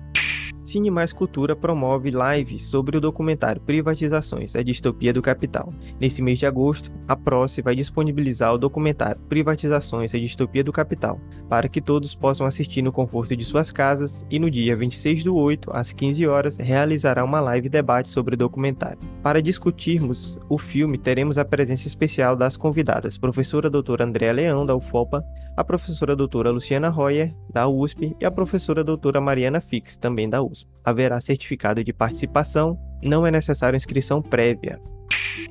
Cine 0.69 0.91
Mais 0.91 1.11
Cultura 1.11 1.55
promove 1.55 2.11
live 2.11 2.59
sobre 2.59 2.95
o 2.95 3.01
documentário 3.01 3.59
Privatizações, 3.59 4.55
a 4.55 4.61
distopia 4.61 5.11
do 5.11 5.19
capital. 5.19 5.73
Nesse 5.99 6.21
mês 6.21 6.37
de 6.37 6.45
agosto, 6.45 6.91
a 7.07 7.15
Proce 7.15 7.63
vai 7.63 7.75
disponibilizar 7.75 8.53
o 8.53 8.57
documentário 8.59 9.19
Privatizações, 9.27 10.13
a 10.13 10.19
distopia 10.19 10.63
do 10.63 10.71
capital, 10.71 11.19
para 11.49 11.67
que 11.67 11.81
todos 11.81 12.13
possam 12.13 12.45
assistir 12.45 12.83
no 12.83 12.91
conforto 12.91 13.35
de 13.35 13.43
suas 13.43 13.71
casas 13.71 14.23
e 14.29 14.37
no 14.37 14.47
dia 14.47 14.75
26 14.75 15.23
do 15.23 15.35
8, 15.35 15.71
às 15.73 15.91
15 15.91 16.27
horas, 16.27 16.57
realizará 16.59 17.23
uma 17.23 17.39
live 17.39 17.67
debate 17.67 18.07
sobre 18.07 18.35
o 18.35 18.37
documentário. 18.37 18.99
Para 19.23 19.41
discutirmos 19.41 20.37
o 20.47 20.59
filme, 20.59 20.99
teremos 20.99 21.39
a 21.39 21.45
presença 21.45 21.87
especial 21.87 22.35
das 22.35 22.55
convidadas, 22.55 23.17
professora 23.17 23.71
doutora 23.71 24.05
Andréa 24.05 24.33
Leão, 24.33 24.67
da 24.67 24.75
UFOPA, 24.75 25.25
a 25.57 25.63
professora 25.63 26.15
doutora 26.15 26.51
Luciana 26.51 26.89
Royer, 26.89 27.35
da 27.51 27.67
USP, 27.67 28.15
e 28.21 28.23
a 28.23 28.29
professora 28.29 28.83
doutora 28.83 29.19
Mariana 29.19 29.59
Fix, 29.59 29.97
também 29.97 30.29
da 30.29 30.43
USP 30.43 30.58
haverá 30.83 31.19
certificado 31.19 31.83
de 31.83 31.93
participação, 31.93 32.79
não 33.03 33.25
é 33.25 33.31
necessário 33.31 33.77
inscrição 33.77 34.21
prévia. 34.21 34.79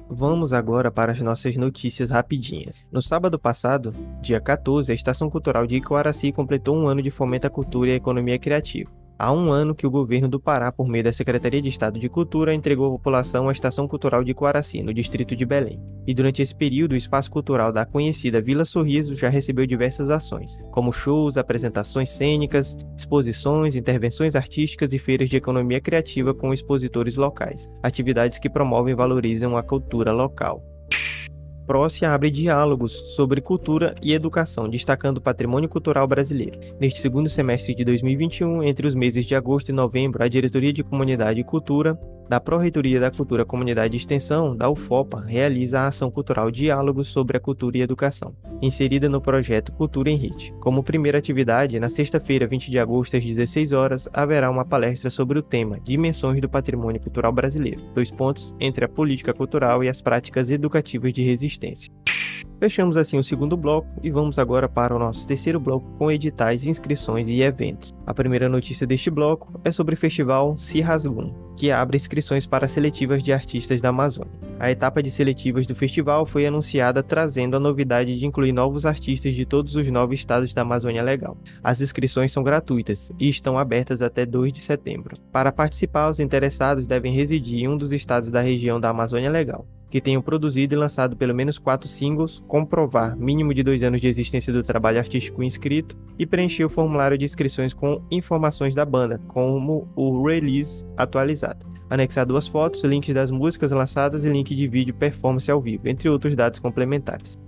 Vamos 0.09 0.53
agora 0.53 0.91
para 0.91 1.13
as 1.13 1.21
nossas 1.21 1.57
notícias 1.57 2.11
rapidinhas. 2.11 2.79
No 2.91 3.03
sábado 3.03 3.39
passado, 3.39 3.95
dia 4.21 4.41
14, 4.41 4.91
a 4.91 4.95
Estação 4.95 5.29
Cultural 5.29 5.67
de 5.67 5.77
Icoaraci 5.77 6.33
completou 6.33 6.77
um 6.77 6.87
ano 6.87 7.03
de 7.03 7.11
fomento 7.11 7.47
à 7.47 7.51
cultura 7.51 7.91
e 7.91 7.93
à 7.93 7.97
economia 7.97 8.39
criativa. 8.39 8.91
Há 9.21 9.33
um 9.33 9.51
ano 9.51 9.75
que 9.75 9.85
o 9.85 9.91
governo 9.91 10.29
do 10.29 10.39
Pará, 10.39 10.71
por 10.71 10.87
meio 10.87 11.03
da 11.03 11.13
Secretaria 11.13 11.61
de 11.61 11.69
Estado 11.69 11.99
de 11.99 12.09
Cultura, 12.09 12.55
entregou 12.55 12.87
à 12.87 12.91
população 12.91 13.49
a 13.49 13.53
Estação 13.53 13.89
Cultural 13.89 14.23
de 14.23 14.33
Coaraci, 14.33 14.81
no 14.81 14.95
distrito 14.95 15.35
de 15.35 15.45
Belém. 15.45 15.83
E 16.07 16.15
durante 16.15 16.41
esse 16.41 16.55
período, 16.55 16.93
o 16.93 16.97
espaço 16.97 17.29
cultural 17.29 17.73
da 17.73 17.85
conhecida 17.85 18.41
Vila 18.41 18.65
Sorriso 18.65 19.17
já 19.17 19.29
recebeu 19.29 19.67
diversas 19.67 20.09
ações, 20.09 20.61
como 20.71 20.93
shows, 20.93 21.37
apresentações 21.37 22.11
cênicas, 22.11 22.77
exposições, 22.97 23.75
intervenções 23.75 24.37
artísticas 24.37 24.93
e 24.93 25.01
feiras 25.01 25.29
de 25.29 25.37
economia 25.37 25.81
criativa 25.81 26.33
com 26.33 26.55
expositores 26.55 27.17
locais, 27.17 27.67
atividades 27.83 28.39
que 28.39 28.49
promovem 28.49 28.93
e 28.93 28.97
valorizam 28.97 29.57
a 29.57 29.65
cultura 29.65 30.13
local. 30.13 30.63
Prócia 31.69 32.15
abre 32.15 32.31
diálogos 32.31 33.15
sobre 33.15 33.43
cultura 33.43 33.95
e 34.03 34.15
educação, 34.15 34.71
destacando 34.71 35.19
o 35.19 35.21
patrimônio 35.21 35.69
cultural 35.69 36.09
brasileiro. 36.09 36.59
Neste 36.81 36.99
segundo 36.99 37.29
semestre 37.29 37.75
de 37.75 37.85
2021, 37.85 38.63
entre 38.63 38.87
os 38.87 38.95
meses 38.95 39.27
de 39.27 39.35
agosto 39.35 39.69
e 39.69 39.73
novembro, 39.73 40.25
a 40.25 40.29
Diretoria 40.29 40.73
de 40.73 40.83
Comunidade 40.83 41.41
e 41.41 41.45
Cultura 41.45 42.01
da 42.29 42.39
Pró-Reitoria 42.39 43.01
da 43.01 43.11
Cultura 43.11 43.45
Comunidade 43.45 43.97
Extensão, 43.97 44.55
da 44.55 44.69
UFOPA, 44.69 45.25
realiza 45.25 45.81
a 45.81 45.87
ação 45.89 46.11
cultural 46.11 46.51
Diálogos 46.51 47.09
sobre 47.09 47.37
a 47.37 47.41
Cultura 47.41 47.79
e 47.79 47.81
Educação, 47.81 48.37
inserida 48.61 49.09
no 49.09 49.21
projeto 49.21 49.73
Cultura 49.73 50.11
em 50.11 50.17
Rede. 50.17 50.55
Como 50.61 50.83
primeira 50.83 51.19
atividade, 51.19 51.81
na 51.81 51.89
sexta-feira, 51.89 52.47
20 52.47 52.71
de 52.71 52.79
agosto, 52.79 53.17
às 53.17 53.25
16 53.25 53.73
horas, 53.73 54.09
haverá 54.13 54.51
uma 54.51 54.65
palestra 54.65 55.09
sobre 55.09 55.39
o 55.39 55.43
tema 55.43 55.81
Dimensões 55.81 56.41
do 56.41 56.49
Patrimônio 56.49 57.01
Cultural 57.01 57.33
Brasileiro, 57.33 57.83
dois 57.95 58.11
pontos 58.11 58.55
entre 58.61 58.85
a 58.85 58.89
política 58.89 59.33
cultural 59.33 59.83
e 59.83 59.89
as 59.89 60.03
práticas 60.03 60.51
educativas 60.51 61.13
de 61.13 61.23
resistência. 61.23 61.91
Fechamos 62.61 62.97
assim 62.97 63.19
o 63.19 63.25
segundo 63.25 63.57
bloco 63.57 63.89
e 64.03 64.11
vamos 64.11 64.39
agora 64.39 64.69
para 64.69 64.95
o 64.95 64.99
nosso 64.99 65.27
terceiro 65.27 65.61
bloco 65.61 65.91
com 65.99 66.11
editais, 66.11 66.67
inscrições 66.67 67.29
e 67.29 67.43
eventos. 67.43 67.91
A 68.07 68.15
primeira 68.15 68.49
notícia 68.49 68.87
deste 68.87 69.11
bloco 69.11 69.61
é 69.65 69.71
sobre 69.71 69.95
o 69.95 69.99
festival 69.99 70.59
Cirrasgum, 70.59 71.33
que 71.57 71.71
abre 71.71 71.97
inscrições 71.97 72.47
para 72.47 72.69
seletivas 72.69 73.23
de 73.23 73.33
artistas 73.33 73.81
da 73.81 73.89
Amazônia. 73.89 74.33
A 74.61 74.71
etapa 74.71 75.03
de 75.03 75.11
seletivas 75.11 75.67
do 75.67 75.75
festival 75.75 76.27
foi 76.27 76.47
anunciada 76.47 77.03
trazendo 77.03 77.57
a 77.57 77.61
novidade 77.61 78.17
de 78.17 78.27
incluir 78.27 78.53
novos 78.53 78.85
artistas 78.87 79.35
de 79.35 79.45
todos 79.45 79.77
os 79.77 79.89
nove 79.89 80.15
estados 80.15 80.53
da 80.53 80.63
Amazônia 80.63 81.03
Legal. 81.03 81.37
As 81.63 81.81
inscrições 81.81 82.33
são 82.33 82.43
gratuitas 82.43 83.13
e 83.19 83.29
estão 83.29 83.59
abertas 83.59 84.03
até 84.03 84.27
2 84.27 84.53
de 84.53 84.61
setembro. 84.61 85.17
Para 85.33 85.53
participar, 85.53 86.11
os 86.11 86.19
interessados 86.19 86.87
devem 86.87 87.13
residir 87.13 87.61
em 87.61 87.69
um 87.69 87.77
dos 87.77 87.93
estados 87.93 88.31
da 88.31 88.41
região 88.41 88.81
da 88.81 88.91
Amazônia 88.91 89.31
Legal 89.31 89.67
que 89.91 90.01
tenham 90.01 90.23
produzido 90.23 90.75
e 90.75 90.77
lançado 90.77 91.17
pelo 91.17 91.35
menos 91.35 91.59
quatro 91.59 91.89
singles, 91.89 92.43
comprovar 92.47 93.17
mínimo 93.17 93.55
de 93.55 93.63
dois 93.63 93.83
anos 93.83 94.01
de 94.01 94.09
existência 94.09 94.53
do 94.53 94.63
trabalho 94.63 94.99
artístico 94.99 95.43
inscrito 95.43 95.97
e 96.19 96.27
preencher 96.27 96.65
o 96.65 96.69
formulário 96.69 97.17
de 97.17 97.25
inscrições 97.25 97.73
com 97.73 98.03
informações 98.11 98.75
da 98.75 98.85
banda, 98.85 99.19
como 99.29 99.89
o 99.97 100.27
release 100.27 100.85
atualizado. 100.97 101.67
Anexar 101.91 102.27
duas 102.27 102.47
fotos, 102.47 102.85
links 102.85 103.15
das 103.15 103.31
músicas 103.31 103.71
lançadas 103.71 104.25
e 104.25 104.29
link 104.29 104.55
de 104.55 104.69
vídeo 104.69 104.95
performance 104.95 105.51
ao 105.51 105.61
vivo, 105.61 105.89
entre 105.89 106.09
outros 106.09 106.35
dados 106.35 106.59
complementares. 106.59 107.39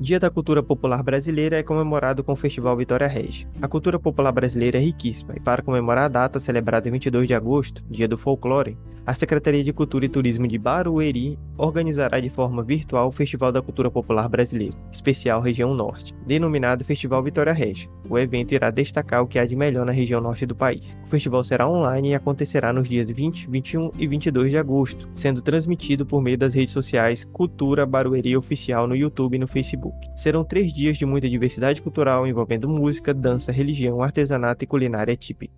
Dia 0.00 0.18
da 0.18 0.30
Cultura 0.30 0.62
Popular 0.62 1.02
Brasileira 1.02 1.58
é 1.58 1.62
comemorado 1.62 2.24
com 2.24 2.32
o 2.32 2.36
Festival 2.36 2.76
Vitória 2.76 3.06
Regia. 3.06 3.48
A 3.62 3.68
cultura 3.68 3.98
popular 3.98 4.32
brasileira 4.32 4.78
é 4.78 4.80
riquíssima 4.80 5.34
e 5.36 5.40
para 5.40 5.62
comemorar 5.62 6.04
a 6.04 6.08
data 6.08 6.40
celebrada 6.40 6.88
em 6.88 6.92
22 6.92 7.28
de 7.28 7.34
agosto, 7.34 7.84
Dia 7.88 8.08
do 8.08 8.18
Folclore, 8.18 8.76
a 9.06 9.14
Secretaria 9.14 9.62
de 9.62 9.72
Cultura 9.72 10.04
e 10.04 10.08
Turismo 10.08 10.48
de 10.48 10.58
Barueri 10.58 11.38
organizará 11.56 12.18
de 12.18 12.28
forma 12.28 12.64
virtual 12.64 13.06
o 13.06 13.12
Festival 13.12 13.52
da 13.52 13.62
Cultura 13.62 13.88
Popular 13.88 14.28
Brasileira, 14.28 14.76
especial 14.90 15.40
Região 15.40 15.72
Norte, 15.72 16.12
denominado 16.26 16.84
Festival 16.84 17.22
Vitória 17.22 17.52
Regia. 17.52 17.88
O 18.10 18.18
evento 18.18 18.52
irá 18.52 18.68
destacar 18.68 19.22
o 19.22 19.26
que 19.28 19.38
há 19.38 19.46
de 19.46 19.54
melhor 19.54 19.86
na 19.86 19.92
região 19.92 20.20
norte 20.20 20.44
do 20.44 20.56
país. 20.56 20.96
O 21.04 21.06
festival 21.06 21.44
será 21.44 21.68
online 21.68 22.10
e 22.10 22.14
acontecerá 22.14 22.72
nos 22.72 22.88
dias 22.88 23.08
20, 23.08 23.48
21 23.48 23.92
e 23.96 24.08
22 24.08 24.50
de 24.50 24.58
agosto, 24.58 25.08
sendo 25.12 25.40
transmitido 25.40 26.04
por 26.04 26.20
meio 26.20 26.36
das 26.36 26.54
redes 26.54 26.74
sociais 26.74 27.24
Cultura 27.24 27.86
Barueri 27.86 28.36
Oficial 28.36 28.88
no 28.88 28.96
YouTube 28.96 29.36
e 29.36 29.38
no 29.38 29.46
Facebook. 29.46 29.96
Serão 30.16 30.44
três 30.44 30.72
dias 30.72 30.98
de 30.98 31.06
muita 31.06 31.28
diversidade 31.28 31.80
cultural 31.80 32.26
envolvendo 32.26 32.68
música, 32.68 33.14
dança, 33.14 33.52
religião, 33.52 34.02
artesanato 34.02 34.64
e 34.64 34.66
culinária 34.66 35.16
típica. 35.16 35.54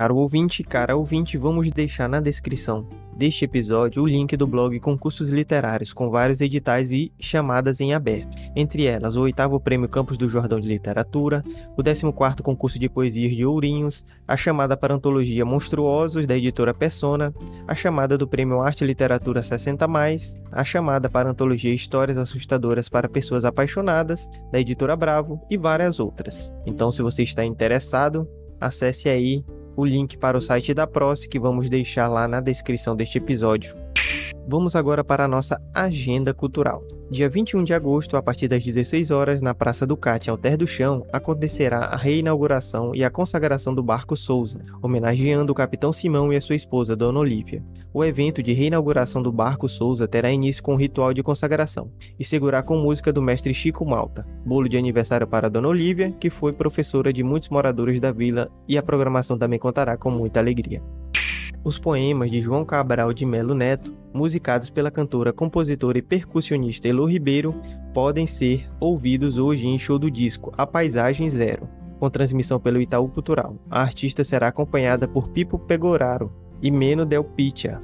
Caro 0.00 0.16
ouvinte, 0.16 0.64
cara 0.64 0.96
ouvinte, 0.96 1.36
vamos 1.36 1.70
deixar 1.70 2.08
na 2.08 2.22
descrição 2.22 2.88
deste 3.14 3.44
episódio 3.44 4.02
o 4.02 4.06
link 4.06 4.34
do 4.34 4.46
blog 4.46 4.80
Concursos 4.80 5.28
Literários, 5.28 5.92
com 5.92 6.08
vários 6.08 6.40
editais 6.40 6.90
e 6.90 7.12
chamadas 7.20 7.82
em 7.82 7.92
aberto. 7.92 8.34
Entre 8.56 8.86
elas, 8.86 9.14
o 9.14 9.20
oitavo 9.20 9.60
Prêmio 9.60 9.90
Campos 9.90 10.16
do 10.16 10.26
Jordão 10.26 10.58
de 10.58 10.66
Literatura, 10.66 11.44
o 11.76 11.82
14º 11.82 12.40
Concurso 12.40 12.78
de 12.78 12.88
Poesias 12.88 13.36
de 13.36 13.44
Ourinhos, 13.44 14.02
a 14.26 14.38
chamada 14.38 14.74
para 14.74 14.94
antologia 14.94 15.44
Monstruosos, 15.44 16.26
da 16.26 16.34
editora 16.34 16.72
Persona, 16.72 17.30
a 17.68 17.74
chamada 17.74 18.16
do 18.16 18.26
Prêmio 18.26 18.62
Arte 18.62 18.84
e 18.84 18.86
Literatura 18.86 19.42
60+, 19.42 20.40
a 20.50 20.64
chamada 20.64 21.10
para 21.10 21.28
antologia 21.28 21.74
Histórias 21.74 22.16
Assustadoras 22.16 22.88
para 22.88 23.06
Pessoas 23.06 23.44
Apaixonadas, 23.44 24.30
da 24.50 24.58
editora 24.58 24.96
Bravo, 24.96 25.38
e 25.50 25.58
várias 25.58 26.00
outras. 26.00 26.50
Então, 26.64 26.90
se 26.90 27.02
você 27.02 27.22
está 27.22 27.44
interessado, 27.44 28.26
acesse 28.58 29.06
aí 29.06 29.44
o 29.80 29.84
link 29.84 30.16
para 30.18 30.36
o 30.36 30.40
site 30.42 30.74
da 30.74 30.86
Proce 30.86 31.28
que 31.28 31.38
vamos 31.38 31.70
deixar 31.70 32.06
lá 32.06 32.28
na 32.28 32.40
descrição 32.40 32.94
deste 32.94 33.18
episódio. 33.18 33.74
Vamos 34.50 34.74
agora 34.74 35.04
para 35.04 35.26
a 35.26 35.28
nossa 35.28 35.62
agenda 35.72 36.34
cultural. 36.34 36.80
Dia 37.08 37.28
21 37.28 37.62
de 37.62 37.72
agosto, 37.72 38.16
a 38.16 38.22
partir 38.22 38.48
das 38.48 38.64
16 38.64 39.12
horas, 39.12 39.40
na 39.40 39.54
Praça 39.54 39.86
do 39.86 39.96
Cate, 39.96 40.28
Alter 40.28 40.56
do 40.56 40.66
Chão, 40.66 41.06
acontecerá 41.12 41.84
a 41.84 41.96
reinauguração 41.96 42.92
e 42.92 43.04
a 43.04 43.10
consagração 43.10 43.72
do 43.72 43.80
barco 43.80 44.16
Souza, 44.16 44.64
homenageando 44.82 45.52
o 45.52 45.54
capitão 45.54 45.92
Simão 45.92 46.32
e 46.32 46.36
a 46.36 46.40
sua 46.40 46.56
esposa, 46.56 46.96
Dona 46.96 47.20
Olívia. 47.20 47.62
O 47.94 48.04
evento 48.04 48.42
de 48.42 48.52
reinauguração 48.52 49.22
do 49.22 49.30
barco 49.30 49.68
Souza 49.68 50.08
terá 50.08 50.32
início 50.32 50.64
com 50.64 50.74
um 50.74 50.78
ritual 50.78 51.14
de 51.14 51.22
consagração 51.22 51.88
e 52.18 52.24
seguirá 52.24 52.60
com 52.60 52.76
música 52.76 53.12
do 53.12 53.22
mestre 53.22 53.54
Chico 53.54 53.86
Malta, 53.86 54.26
bolo 54.44 54.68
de 54.68 54.76
aniversário 54.76 55.28
para 55.28 55.48
Dona 55.48 55.68
Olívia, 55.68 56.10
que 56.10 56.28
foi 56.28 56.52
professora 56.52 57.12
de 57.12 57.22
muitos 57.22 57.50
moradores 57.50 58.00
da 58.00 58.10
vila, 58.10 58.50
e 58.66 58.76
a 58.76 58.82
programação 58.82 59.38
também 59.38 59.60
contará 59.60 59.96
com 59.96 60.10
muita 60.10 60.40
alegria. 60.40 60.82
Os 61.62 61.78
poemas 61.78 62.30
de 62.30 62.40
João 62.40 62.64
Cabral 62.64 63.12
de 63.12 63.26
Melo 63.26 63.54
Neto, 63.54 63.94
musicados 64.12 64.70
pela 64.70 64.90
cantora, 64.90 65.32
compositora 65.32 65.98
e 65.98 66.02
percussionista 66.02 66.88
Elo 66.88 67.04
Ribeiro, 67.04 67.60
podem 67.94 68.26
ser 68.26 68.68
ouvidos 68.80 69.38
hoje 69.38 69.66
em 69.66 69.78
show 69.78 69.98
do 69.98 70.10
disco 70.10 70.52
A 70.56 70.66
Paisagem 70.66 71.28
Zero, 71.30 71.68
com 71.98 72.10
transmissão 72.10 72.58
pelo 72.58 72.80
Itaú 72.80 73.08
Cultural. 73.08 73.56
A 73.70 73.82
artista 73.82 74.24
será 74.24 74.48
acompanhada 74.48 75.06
por 75.06 75.28
Pipo 75.28 75.58
Pegoraro 75.58 76.32
e 76.62 76.70
Meno 76.70 77.06
Del 77.06 77.24
Picha. 77.24 77.80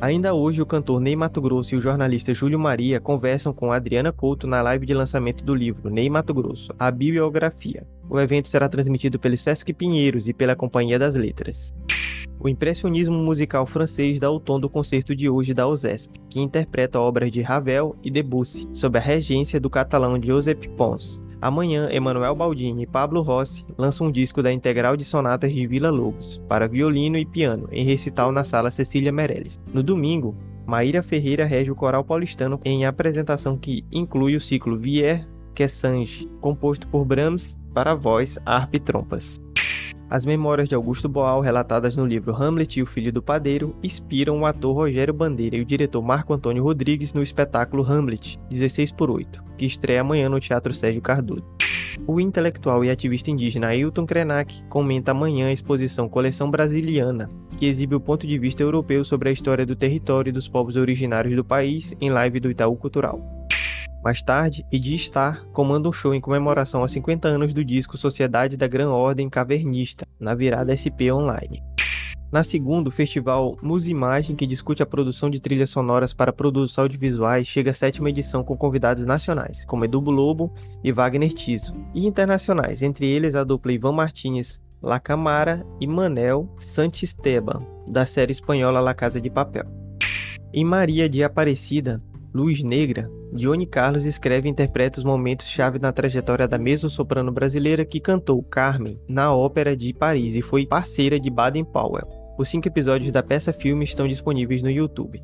Ainda 0.00 0.32
hoje, 0.32 0.62
o 0.62 0.66
cantor 0.66 1.00
Ney 1.00 1.16
Mato 1.16 1.40
Grosso 1.40 1.74
e 1.74 1.78
o 1.78 1.80
jornalista 1.80 2.32
Júlio 2.32 2.56
Maria 2.56 3.00
conversam 3.00 3.52
com 3.52 3.72
Adriana 3.72 4.12
Couto 4.12 4.46
na 4.46 4.62
live 4.62 4.86
de 4.86 4.94
lançamento 4.94 5.42
do 5.42 5.52
livro 5.52 5.90
Ney 5.90 6.08
Mato 6.08 6.32
Grosso, 6.32 6.72
a 6.78 6.88
bibliografia. 6.88 7.84
O 8.08 8.20
evento 8.20 8.46
será 8.46 8.68
transmitido 8.68 9.18
pelo 9.18 9.36
Sesc 9.36 9.72
Pinheiros 9.72 10.28
e 10.28 10.32
pela 10.32 10.54
Companhia 10.54 11.00
das 11.00 11.16
Letras. 11.16 11.74
O 12.38 12.48
impressionismo 12.48 13.16
musical 13.16 13.66
francês 13.66 14.20
dá 14.20 14.30
o 14.30 14.38
tom 14.38 14.60
do 14.60 14.70
concerto 14.70 15.16
de 15.16 15.28
hoje 15.28 15.52
da 15.52 15.66
OSESP, 15.66 16.20
que 16.30 16.40
interpreta 16.40 17.00
obras 17.00 17.28
de 17.32 17.40
Ravel 17.40 17.96
e 18.00 18.08
Debussy, 18.08 18.68
sob 18.72 18.96
a 18.96 19.02
regência 19.02 19.58
do 19.58 19.68
catalão 19.68 20.22
Josep 20.22 20.68
Pons. 20.76 21.20
Amanhã, 21.40 21.88
Emanuel 21.90 22.34
Baldini 22.34 22.82
e 22.82 22.86
Pablo 22.86 23.22
Rossi 23.22 23.64
lançam 23.78 24.08
um 24.08 24.12
disco 24.12 24.42
da 24.42 24.52
integral 24.52 24.96
de 24.96 25.04
sonatas 25.04 25.52
de 25.52 25.66
Vila 25.66 25.90
Lobos, 25.90 26.40
para 26.48 26.68
violino 26.68 27.16
e 27.16 27.24
piano, 27.24 27.68
em 27.70 27.84
recital 27.84 28.32
na 28.32 28.44
sala 28.44 28.70
Cecília 28.70 29.12
Meirelles. 29.12 29.60
No 29.72 29.82
domingo, 29.82 30.36
Maíra 30.66 31.02
Ferreira 31.02 31.44
rege 31.44 31.70
o 31.70 31.76
coral 31.76 32.04
paulistano 32.04 32.60
em 32.64 32.84
apresentação 32.84 33.56
que 33.56 33.84
inclui 33.92 34.36
o 34.36 34.40
ciclo 34.40 34.76
Vier 34.76 35.26
Quessange, 35.54 36.28
composto 36.40 36.86
por 36.88 37.04
Brahms 37.04 37.58
para 37.72 37.94
voz, 37.94 38.38
harpa 38.44 38.76
e 38.76 38.80
trompas. 38.80 39.40
As 40.10 40.24
memórias 40.24 40.70
de 40.70 40.74
Augusto 40.74 41.06
Boal, 41.06 41.40
relatadas 41.40 41.94
no 41.94 42.06
livro 42.06 42.34
Hamlet 42.34 42.78
e 42.78 42.82
o 42.82 42.86
Filho 42.86 43.12
do 43.12 43.22
Padeiro, 43.22 43.76
inspiram 43.82 44.40
o 44.40 44.46
ator 44.46 44.74
Rogério 44.74 45.12
Bandeira 45.12 45.56
e 45.56 45.60
o 45.60 45.66
diretor 45.66 46.00
Marco 46.00 46.32
Antônio 46.32 46.62
Rodrigues 46.62 47.12
no 47.12 47.22
espetáculo 47.22 47.84
Hamlet, 47.84 48.38
16 48.48 48.90
por 48.92 49.10
8, 49.10 49.44
que 49.58 49.66
estreia 49.66 50.00
amanhã 50.00 50.30
no 50.30 50.40
Teatro 50.40 50.72
Sérgio 50.72 51.02
Cardoso. 51.02 51.44
O 52.06 52.18
intelectual 52.18 52.82
e 52.82 52.90
ativista 52.90 53.30
indígena 53.30 53.68
Ailton 53.68 54.06
Krenak 54.06 54.62
comenta 54.70 55.10
amanhã 55.10 55.48
a 55.48 55.52
exposição 55.52 56.08
Coleção 56.08 56.50
Brasiliana, 56.50 57.28
que 57.58 57.66
exibe 57.66 57.94
o 57.94 58.00
ponto 58.00 58.26
de 58.26 58.38
vista 58.38 58.62
europeu 58.62 59.04
sobre 59.04 59.28
a 59.28 59.32
história 59.32 59.66
do 59.66 59.76
território 59.76 60.30
e 60.30 60.32
dos 60.32 60.48
povos 60.48 60.76
originários 60.76 61.36
do 61.36 61.44
país 61.44 61.92
em 62.00 62.08
live 62.08 62.40
do 62.40 62.50
Itaú 62.50 62.76
Cultural. 62.76 63.37
Mais 64.08 64.22
tarde, 64.22 64.64
Edi 64.72 64.96
Star 64.96 65.44
comanda 65.52 65.86
um 65.86 65.92
show 65.92 66.14
em 66.14 66.20
comemoração 66.22 66.80
aos 66.80 66.92
50 66.92 67.28
anos 67.28 67.52
do 67.52 67.62
disco 67.62 67.98
Sociedade 67.98 68.56
da 68.56 68.66
Gran 68.66 68.88
Ordem 68.88 69.28
Cavernista, 69.28 70.06
na 70.18 70.34
virada 70.34 70.72
SP 70.72 71.12
Online. 71.12 71.60
Na 72.32 72.42
segunda, 72.42 72.88
o 72.88 72.90
festival 72.90 73.58
Musimagem, 73.60 74.34
que 74.34 74.46
discute 74.46 74.82
a 74.82 74.86
produção 74.86 75.28
de 75.28 75.38
trilhas 75.38 75.68
sonoras 75.68 76.14
para 76.14 76.32
produtos 76.32 76.78
audiovisuais, 76.78 77.46
chega 77.46 77.72
à 77.72 77.74
sétima 77.74 78.08
edição 78.08 78.42
com 78.42 78.56
convidados 78.56 79.04
nacionais, 79.04 79.62
como 79.66 79.84
Edu 79.84 80.00
Lobo 80.00 80.50
e 80.82 80.90
Wagner 80.90 81.34
Tiso, 81.34 81.74
e 81.94 82.06
internacionais, 82.06 82.80
entre 82.80 83.06
eles 83.06 83.34
a 83.34 83.44
dupla 83.44 83.74
Ivan 83.74 83.92
Martins 83.92 84.58
La 84.80 84.98
Camara 84.98 85.66
e 85.78 85.86
Manel 85.86 86.48
Santisteban, 86.58 87.60
da 87.86 88.06
série 88.06 88.32
espanhola 88.32 88.80
La 88.80 88.94
Casa 88.94 89.20
de 89.20 89.28
Papel. 89.28 89.66
Em 90.50 90.64
Maria 90.64 91.10
de 91.10 91.22
Aparecida, 91.22 92.00
Luz 92.32 92.62
Negra, 92.62 93.10
Johnny 93.32 93.66
Carlos 93.66 94.04
escreve 94.04 94.48
e 94.48 94.50
interpreta 94.50 94.98
os 94.98 95.04
momentos-chave 95.04 95.78
na 95.78 95.92
trajetória 95.92 96.46
da 96.46 96.58
mezzo-soprano 96.58 97.32
brasileira 97.32 97.86
que 97.86 98.00
cantou 98.00 98.42
Carmen 98.42 99.00
na 99.08 99.34
Ópera 99.34 99.74
de 99.74 99.94
Paris 99.94 100.34
e 100.34 100.42
foi 100.42 100.66
parceira 100.66 101.18
de 101.18 101.30
Baden 101.30 101.64
Powell. 101.64 102.06
Os 102.38 102.48
cinco 102.48 102.68
episódios 102.68 103.10
da 103.10 103.22
peça-filme 103.22 103.84
estão 103.84 104.06
disponíveis 104.06 104.62
no 104.62 104.70
YouTube. 104.70 105.22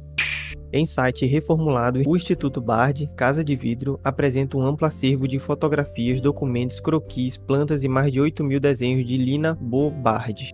Em 0.72 0.86
site 0.86 1.26
reformulado, 1.26 2.02
o 2.04 2.16
Instituto 2.16 2.60
Bard, 2.60 3.08
Casa 3.14 3.44
de 3.44 3.54
Vidro, 3.54 4.00
apresenta 4.02 4.56
um 4.56 4.62
amplo 4.62 4.86
acervo 4.86 5.28
de 5.28 5.38
fotografias, 5.38 6.20
documentos, 6.20 6.80
croquis, 6.80 7.36
plantas 7.36 7.84
e 7.84 7.88
mais 7.88 8.10
de 8.10 8.20
8 8.20 8.42
mil 8.42 8.58
desenhos 8.58 9.06
de 9.06 9.16
Lina 9.16 9.54
Bobard. 9.54 10.52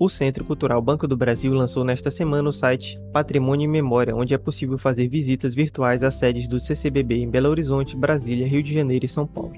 O 0.00 0.08
Centro 0.08 0.44
Cultural 0.44 0.80
Banco 0.80 1.08
do 1.08 1.16
Brasil 1.16 1.52
lançou 1.52 1.82
nesta 1.82 2.08
semana 2.08 2.48
o 2.48 2.52
site 2.52 3.00
Patrimônio 3.12 3.64
e 3.64 3.68
Memória, 3.68 4.14
onde 4.14 4.32
é 4.32 4.38
possível 4.38 4.78
fazer 4.78 5.08
visitas 5.08 5.56
virtuais 5.56 6.04
às 6.04 6.14
sedes 6.14 6.46
do 6.46 6.60
CCBB 6.60 7.16
em 7.16 7.28
Belo 7.28 7.48
Horizonte, 7.48 7.96
Brasília, 7.96 8.46
Rio 8.46 8.62
de 8.62 8.72
Janeiro 8.72 9.04
e 9.04 9.08
São 9.08 9.26
Paulo. 9.26 9.54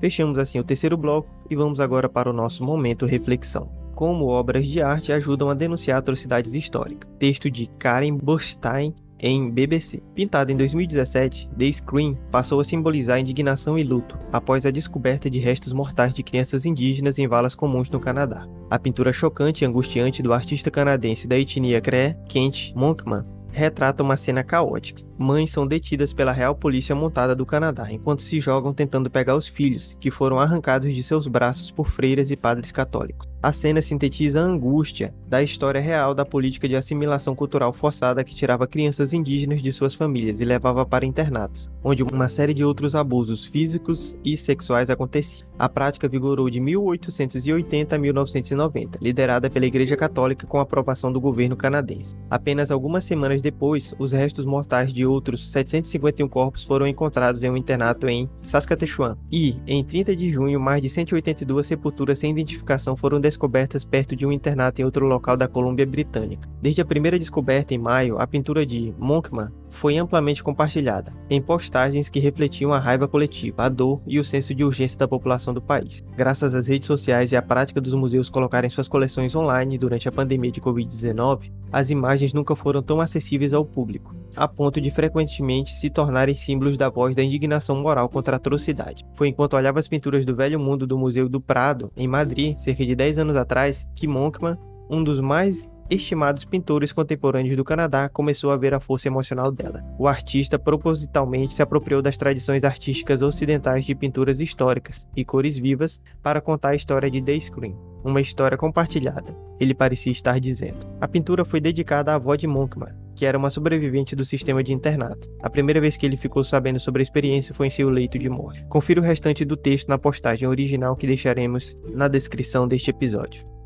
Fechamos 0.00 0.38
assim 0.38 0.58
o 0.58 0.64
terceiro 0.64 0.96
bloco 0.96 1.28
e 1.50 1.54
vamos 1.54 1.80
agora 1.80 2.08
para 2.08 2.30
o 2.30 2.32
nosso 2.32 2.64
momento 2.64 3.04
reflexão. 3.04 3.70
Como 3.94 4.28
obras 4.28 4.66
de 4.66 4.80
arte 4.80 5.12
ajudam 5.12 5.50
a 5.50 5.54
denunciar 5.54 5.98
atrocidades 5.98 6.54
históricas. 6.54 7.10
Texto 7.18 7.50
de 7.50 7.66
Karen 7.78 8.16
Burstein 8.16 8.94
em 9.18 9.50
BBC. 9.50 10.02
Pintada 10.14 10.52
em 10.52 10.56
2017, 10.56 11.48
The 11.56 11.72
Scream 11.72 12.16
passou 12.30 12.60
a 12.60 12.64
simbolizar 12.64 13.18
indignação 13.18 13.78
e 13.78 13.82
luto 13.82 14.18
após 14.32 14.64
a 14.64 14.70
descoberta 14.70 15.28
de 15.28 15.38
restos 15.38 15.72
mortais 15.72 16.12
de 16.12 16.22
crianças 16.22 16.64
indígenas 16.64 17.18
em 17.18 17.26
valas 17.26 17.54
comuns 17.54 17.90
no 17.90 18.00
Canadá. 18.00 18.46
A 18.70 18.78
pintura 18.78 19.12
chocante 19.12 19.64
e 19.64 19.66
angustiante 19.66 20.22
do 20.22 20.32
artista 20.32 20.70
canadense 20.70 21.26
da 21.26 21.38
etnia 21.38 21.80
Cree, 21.80 22.16
Kent 22.28 22.72
Monkman, 22.76 23.24
retrata 23.50 24.02
uma 24.02 24.16
cena 24.16 24.44
caótica. 24.44 25.07
Mães 25.18 25.50
são 25.50 25.66
detidas 25.66 26.12
pela 26.12 26.30
Real 26.30 26.54
Polícia 26.54 26.94
Montada 26.94 27.34
do 27.34 27.44
Canadá 27.44 27.90
enquanto 27.90 28.22
se 28.22 28.38
jogam 28.38 28.72
tentando 28.72 29.10
pegar 29.10 29.34
os 29.34 29.48
filhos, 29.48 29.96
que 29.98 30.12
foram 30.12 30.38
arrancados 30.38 30.94
de 30.94 31.02
seus 31.02 31.26
braços 31.26 31.72
por 31.72 31.88
freiras 31.88 32.30
e 32.30 32.36
padres 32.36 32.70
católicos. 32.70 33.26
A 33.40 33.52
cena 33.52 33.80
sintetiza 33.80 34.40
a 34.40 34.44
angústia 34.44 35.14
da 35.28 35.40
história 35.40 35.80
real 35.80 36.12
da 36.12 36.24
política 36.24 36.68
de 36.68 36.74
assimilação 36.74 37.36
cultural 37.36 37.72
forçada 37.72 38.24
que 38.24 38.34
tirava 38.34 38.66
crianças 38.66 39.12
indígenas 39.12 39.62
de 39.62 39.72
suas 39.72 39.94
famílias 39.94 40.40
e 40.40 40.44
levava 40.44 40.84
para 40.84 41.06
internatos, 41.06 41.70
onde 41.82 42.02
uma 42.02 42.28
série 42.28 42.52
de 42.52 42.64
outros 42.64 42.96
abusos 42.96 43.46
físicos 43.46 44.16
e 44.24 44.36
sexuais 44.36 44.90
aconteciam. 44.90 45.48
A 45.56 45.68
prática 45.68 46.08
vigorou 46.08 46.50
de 46.50 46.58
1880 46.60 47.94
a 47.94 47.98
1990, 47.98 48.98
liderada 49.00 49.50
pela 49.50 49.66
Igreja 49.66 49.96
Católica 49.96 50.46
com 50.46 50.58
aprovação 50.58 51.12
do 51.12 51.20
governo 51.20 51.56
canadense. 51.56 52.16
Apenas 52.28 52.72
algumas 52.72 53.04
semanas 53.04 53.40
depois, 53.40 53.94
os 53.98 54.12
restos 54.12 54.44
mortais 54.44 54.92
de 54.92 55.06
outros 55.08 55.50
751 55.50 56.28
corpos 56.28 56.64
foram 56.64 56.86
encontrados 56.86 57.42
em 57.42 57.50
um 57.50 57.56
internato 57.56 58.06
em 58.08 58.28
Saskatchewan. 58.42 59.16
E, 59.30 59.56
em 59.66 59.82
30 59.82 60.14
de 60.14 60.30
junho, 60.30 60.60
mais 60.60 60.82
de 60.82 60.88
182 60.88 61.66
sepulturas 61.66 62.18
sem 62.18 62.30
identificação 62.30 62.96
foram 62.96 63.20
descobertas 63.20 63.84
perto 63.84 64.14
de 64.14 64.26
um 64.26 64.32
internato 64.32 64.80
em 64.80 64.84
outro 64.84 65.06
local 65.06 65.36
da 65.36 65.48
Colômbia 65.48 65.86
Britânica. 65.86 66.48
Desde 66.60 66.80
a 66.80 66.84
primeira 66.84 67.18
descoberta 67.18 67.74
em 67.74 67.78
maio, 67.78 68.18
a 68.18 68.26
pintura 68.26 68.64
de 68.64 68.94
Monkman 68.98 69.48
foi 69.70 69.96
amplamente 69.96 70.42
compartilhada 70.42 71.12
em 71.30 71.40
postagens 71.40 72.08
que 72.08 72.20
refletiam 72.20 72.72
a 72.72 72.78
raiva 72.78 73.06
coletiva, 73.06 73.64
a 73.64 73.68
dor 73.68 74.00
e 74.06 74.18
o 74.18 74.24
senso 74.24 74.54
de 74.54 74.64
urgência 74.64 74.98
da 74.98 75.08
população 75.08 75.52
do 75.52 75.60
país. 75.60 76.02
Graças 76.16 76.54
às 76.54 76.66
redes 76.66 76.86
sociais 76.86 77.32
e 77.32 77.36
à 77.36 77.42
prática 77.42 77.80
dos 77.80 77.94
museus 77.94 78.30
colocarem 78.30 78.70
suas 78.70 78.88
coleções 78.88 79.34
online 79.34 79.78
durante 79.78 80.08
a 80.08 80.12
pandemia 80.12 80.50
de 80.50 80.60
Covid-19, 80.60 81.52
as 81.70 81.90
imagens 81.90 82.32
nunca 82.32 82.56
foram 82.56 82.82
tão 82.82 83.00
acessíveis 83.00 83.52
ao 83.52 83.64
público, 83.64 84.14
a 84.34 84.48
ponto 84.48 84.80
de 84.80 84.90
frequentemente 84.90 85.70
se 85.70 85.90
tornarem 85.90 86.34
símbolos 86.34 86.78
da 86.78 86.88
voz 86.88 87.14
da 87.14 87.22
indignação 87.22 87.76
moral 87.76 88.08
contra 88.08 88.36
a 88.36 88.38
atrocidade. 88.38 89.04
Foi 89.14 89.28
enquanto 89.28 89.54
olhava 89.54 89.78
as 89.78 89.88
pinturas 89.88 90.24
do 90.24 90.34
Velho 90.34 90.58
Mundo 90.58 90.86
do 90.86 90.96
Museu 90.96 91.28
do 91.28 91.40
Prado, 91.40 91.90
em 91.96 92.08
Madrid, 92.08 92.56
cerca 92.56 92.84
de 92.84 92.94
10 92.94 93.18
anos 93.18 93.36
atrás, 93.36 93.86
que 93.94 94.06
Monkman, 94.06 94.56
um 94.90 95.04
dos 95.04 95.20
mais 95.20 95.68
estimados 95.90 96.44
pintores 96.44 96.92
contemporâneos 96.92 97.56
do 97.56 97.64
Canadá, 97.64 98.08
começou 98.08 98.50
a 98.50 98.56
ver 98.56 98.74
a 98.74 98.80
força 98.80 99.08
emocional 99.08 99.50
dela. 99.50 99.84
O 99.98 100.06
artista 100.06 100.58
propositalmente 100.58 101.54
se 101.54 101.62
apropriou 101.62 102.02
das 102.02 102.16
tradições 102.16 102.64
artísticas 102.64 103.22
ocidentais 103.22 103.84
de 103.84 103.94
pinturas 103.94 104.40
históricas 104.40 105.06
e 105.16 105.24
cores 105.24 105.58
vivas 105.58 106.00
para 106.22 106.40
contar 106.40 106.70
a 106.70 106.76
história 106.76 107.10
de 107.10 107.22
The 107.22 107.38
Screen, 107.40 107.76
uma 108.04 108.20
história 108.20 108.56
compartilhada, 108.56 109.36
ele 109.58 109.74
parecia 109.74 110.12
estar 110.12 110.38
dizendo. 110.38 110.86
A 111.00 111.08
pintura 111.08 111.44
foi 111.44 111.60
dedicada 111.60 112.12
à 112.12 112.14
avó 112.14 112.34
de 112.36 112.46
Monkman, 112.46 112.94
que 113.14 113.26
era 113.26 113.36
uma 113.36 113.50
sobrevivente 113.50 114.14
do 114.14 114.24
sistema 114.24 114.62
de 114.62 114.72
internato. 114.72 115.28
A 115.42 115.50
primeira 115.50 115.80
vez 115.80 115.96
que 115.96 116.06
ele 116.06 116.16
ficou 116.16 116.44
sabendo 116.44 116.78
sobre 116.78 117.02
a 117.02 117.04
experiência 117.04 117.54
foi 117.54 117.66
em 117.66 117.70
seu 117.70 117.90
leito 117.90 118.18
de 118.18 118.28
morte. 118.28 118.64
Confira 118.68 119.00
o 119.00 119.04
restante 119.04 119.44
do 119.44 119.56
texto 119.56 119.88
na 119.88 119.98
postagem 119.98 120.48
original 120.48 120.94
que 120.94 121.06
deixaremos 121.06 121.76
na 121.92 122.06
descrição 122.06 122.68
deste 122.68 122.90
episódio. 122.90 123.57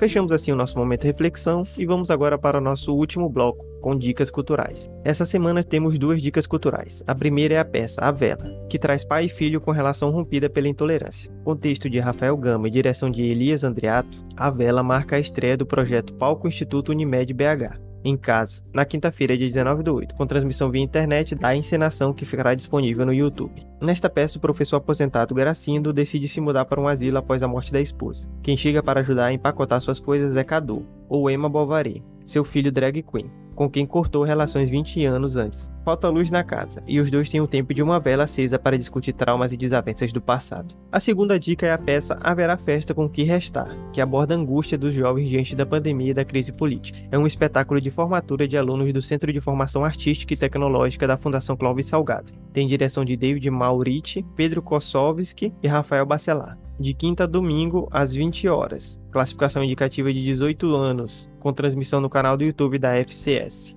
Fechamos 0.00 0.32
assim 0.32 0.50
o 0.50 0.56
nosso 0.56 0.78
momento 0.78 1.04
reflexão 1.04 1.62
e 1.76 1.84
vamos 1.84 2.10
agora 2.10 2.38
para 2.38 2.56
o 2.56 2.60
nosso 2.60 2.96
último 2.96 3.28
bloco, 3.28 3.66
com 3.82 3.94
dicas 3.98 4.30
culturais. 4.30 4.88
Essa 5.04 5.26
semana 5.26 5.62
temos 5.62 5.98
duas 5.98 6.22
dicas 6.22 6.46
culturais. 6.46 7.02
A 7.06 7.14
primeira 7.14 7.56
é 7.56 7.58
a 7.58 7.64
peça 7.66 8.00
A 8.00 8.10
Vela, 8.10 8.58
que 8.70 8.78
traz 8.78 9.04
pai 9.04 9.26
e 9.26 9.28
filho 9.28 9.60
com 9.60 9.70
relação 9.70 10.08
rompida 10.08 10.48
pela 10.48 10.68
intolerância. 10.68 11.30
Com 11.44 11.54
texto 11.54 11.90
de 11.90 11.98
Rafael 11.98 12.34
Gama 12.38 12.66
e 12.66 12.70
direção 12.70 13.10
de 13.10 13.22
Elias 13.22 13.62
Andreato, 13.62 14.24
A 14.34 14.48
Vela 14.48 14.82
marca 14.82 15.16
a 15.16 15.20
estreia 15.20 15.54
do 15.54 15.66
projeto 15.66 16.14
Palco 16.14 16.48
Instituto 16.48 16.92
Unimed 16.92 17.34
BH, 17.34 17.89
em 18.04 18.16
casa, 18.16 18.62
na 18.72 18.84
quinta-feira, 18.84 19.36
dia 19.36 19.46
19 19.46 19.82
do 19.82 19.94
8, 19.94 20.14
com 20.14 20.26
transmissão 20.26 20.70
via 20.70 20.82
internet 20.82 21.34
da 21.34 21.54
encenação 21.54 22.12
que 22.12 22.24
ficará 22.24 22.54
disponível 22.54 23.04
no 23.04 23.12
YouTube. 23.12 23.66
Nesta 23.80 24.08
peça, 24.08 24.38
o 24.38 24.40
professor 24.40 24.76
aposentado 24.76 25.34
Geracindo 25.34 25.92
decide 25.92 26.28
se 26.28 26.40
mudar 26.40 26.64
para 26.64 26.80
um 26.80 26.88
asilo 26.88 27.18
após 27.18 27.42
a 27.42 27.48
morte 27.48 27.72
da 27.72 27.80
esposa. 27.80 28.30
Quem 28.42 28.56
chega 28.56 28.82
para 28.82 29.00
ajudar 29.00 29.26
a 29.26 29.32
empacotar 29.32 29.80
suas 29.80 30.00
coisas 30.00 30.36
é 30.36 30.44
Cadu, 30.44 30.86
ou 31.08 31.30
Emma 31.30 31.48
Bovary, 31.48 32.02
seu 32.24 32.44
filho 32.44 32.72
drag 32.72 33.02
queen 33.02 33.30
com 33.60 33.68
quem 33.68 33.84
cortou 33.84 34.22
relações 34.22 34.70
20 34.70 35.04
anos 35.04 35.36
antes. 35.36 35.70
Falta 35.84 36.08
luz 36.08 36.30
na 36.30 36.42
casa, 36.42 36.82
e 36.88 36.98
os 36.98 37.10
dois 37.10 37.28
têm 37.28 37.42
o 37.42 37.46
tempo 37.46 37.74
de 37.74 37.82
uma 37.82 38.00
vela 38.00 38.24
acesa 38.24 38.58
para 38.58 38.78
discutir 38.78 39.12
traumas 39.12 39.52
e 39.52 39.56
desavenças 39.58 40.10
do 40.14 40.20
passado. 40.22 40.74
A 40.90 40.98
segunda 40.98 41.38
dica 41.38 41.66
é 41.66 41.70
a 41.70 41.76
peça 41.76 42.18
Haverá 42.22 42.56
Festa 42.56 42.94
com 42.94 43.04
o 43.04 43.10
que 43.10 43.22
Restar, 43.22 43.76
que 43.92 44.00
aborda 44.00 44.34
a 44.34 44.38
angústia 44.38 44.78
dos 44.78 44.94
jovens 44.94 45.28
diante 45.28 45.54
da 45.54 45.66
pandemia 45.66 46.12
e 46.12 46.14
da 46.14 46.24
crise 46.24 46.52
política. 46.52 47.00
É 47.12 47.18
um 47.18 47.26
espetáculo 47.26 47.82
de 47.82 47.90
formatura 47.90 48.48
de 48.48 48.56
alunos 48.56 48.90
do 48.94 49.02
Centro 49.02 49.30
de 49.30 49.42
Formação 49.42 49.84
Artística 49.84 50.32
e 50.32 50.38
Tecnológica 50.38 51.06
da 51.06 51.18
Fundação 51.18 51.54
Clóvis 51.54 51.84
Salgado. 51.84 52.32
Tem 52.54 52.66
direção 52.66 53.04
de 53.04 53.14
David 53.14 53.50
Mauriti, 53.50 54.24
Pedro 54.34 54.62
Kossowski 54.62 55.52
e 55.62 55.68
Rafael 55.68 56.06
Bacelar 56.06 56.56
de 56.80 56.94
quinta 56.94 57.24
a 57.24 57.26
domingo 57.26 57.86
às 57.92 58.14
20 58.14 58.48
horas. 58.48 58.98
Classificação 59.12 59.62
indicativa 59.62 60.12
de 60.12 60.24
18 60.24 60.74
anos, 60.74 61.30
com 61.38 61.52
transmissão 61.52 62.00
no 62.00 62.08
canal 62.08 62.36
do 62.36 62.44
YouTube 62.44 62.78
da 62.78 62.96
FCS. 62.96 63.76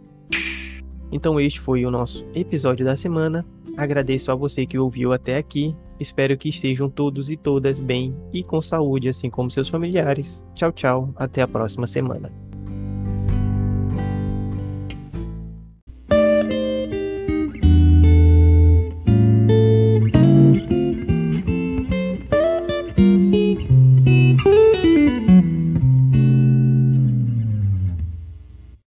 Então 1.11 1.39
este 1.39 1.59
foi 1.59 1.85
o 1.85 1.91
nosso 1.91 2.25
episódio 2.33 2.85
da 2.85 2.95
semana. 2.95 3.45
Agradeço 3.77 4.31
a 4.31 4.35
você 4.35 4.65
que 4.65 4.79
ouviu 4.79 5.11
até 5.11 5.37
aqui. 5.37 5.75
Espero 5.99 6.37
que 6.37 6.49
estejam 6.49 6.89
todos 6.89 7.29
e 7.29 7.37
todas 7.37 7.79
bem 7.79 8.15
e 8.31 8.41
com 8.43 8.61
saúde, 8.61 9.09
assim 9.09 9.29
como 9.29 9.51
seus 9.51 9.67
familiares. 9.67 10.45
Tchau, 10.55 10.71
tchau. 10.71 11.13
Até 11.15 11.41
a 11.41 11.47
próxima 11.47 11.85
semana. 11.85 12.42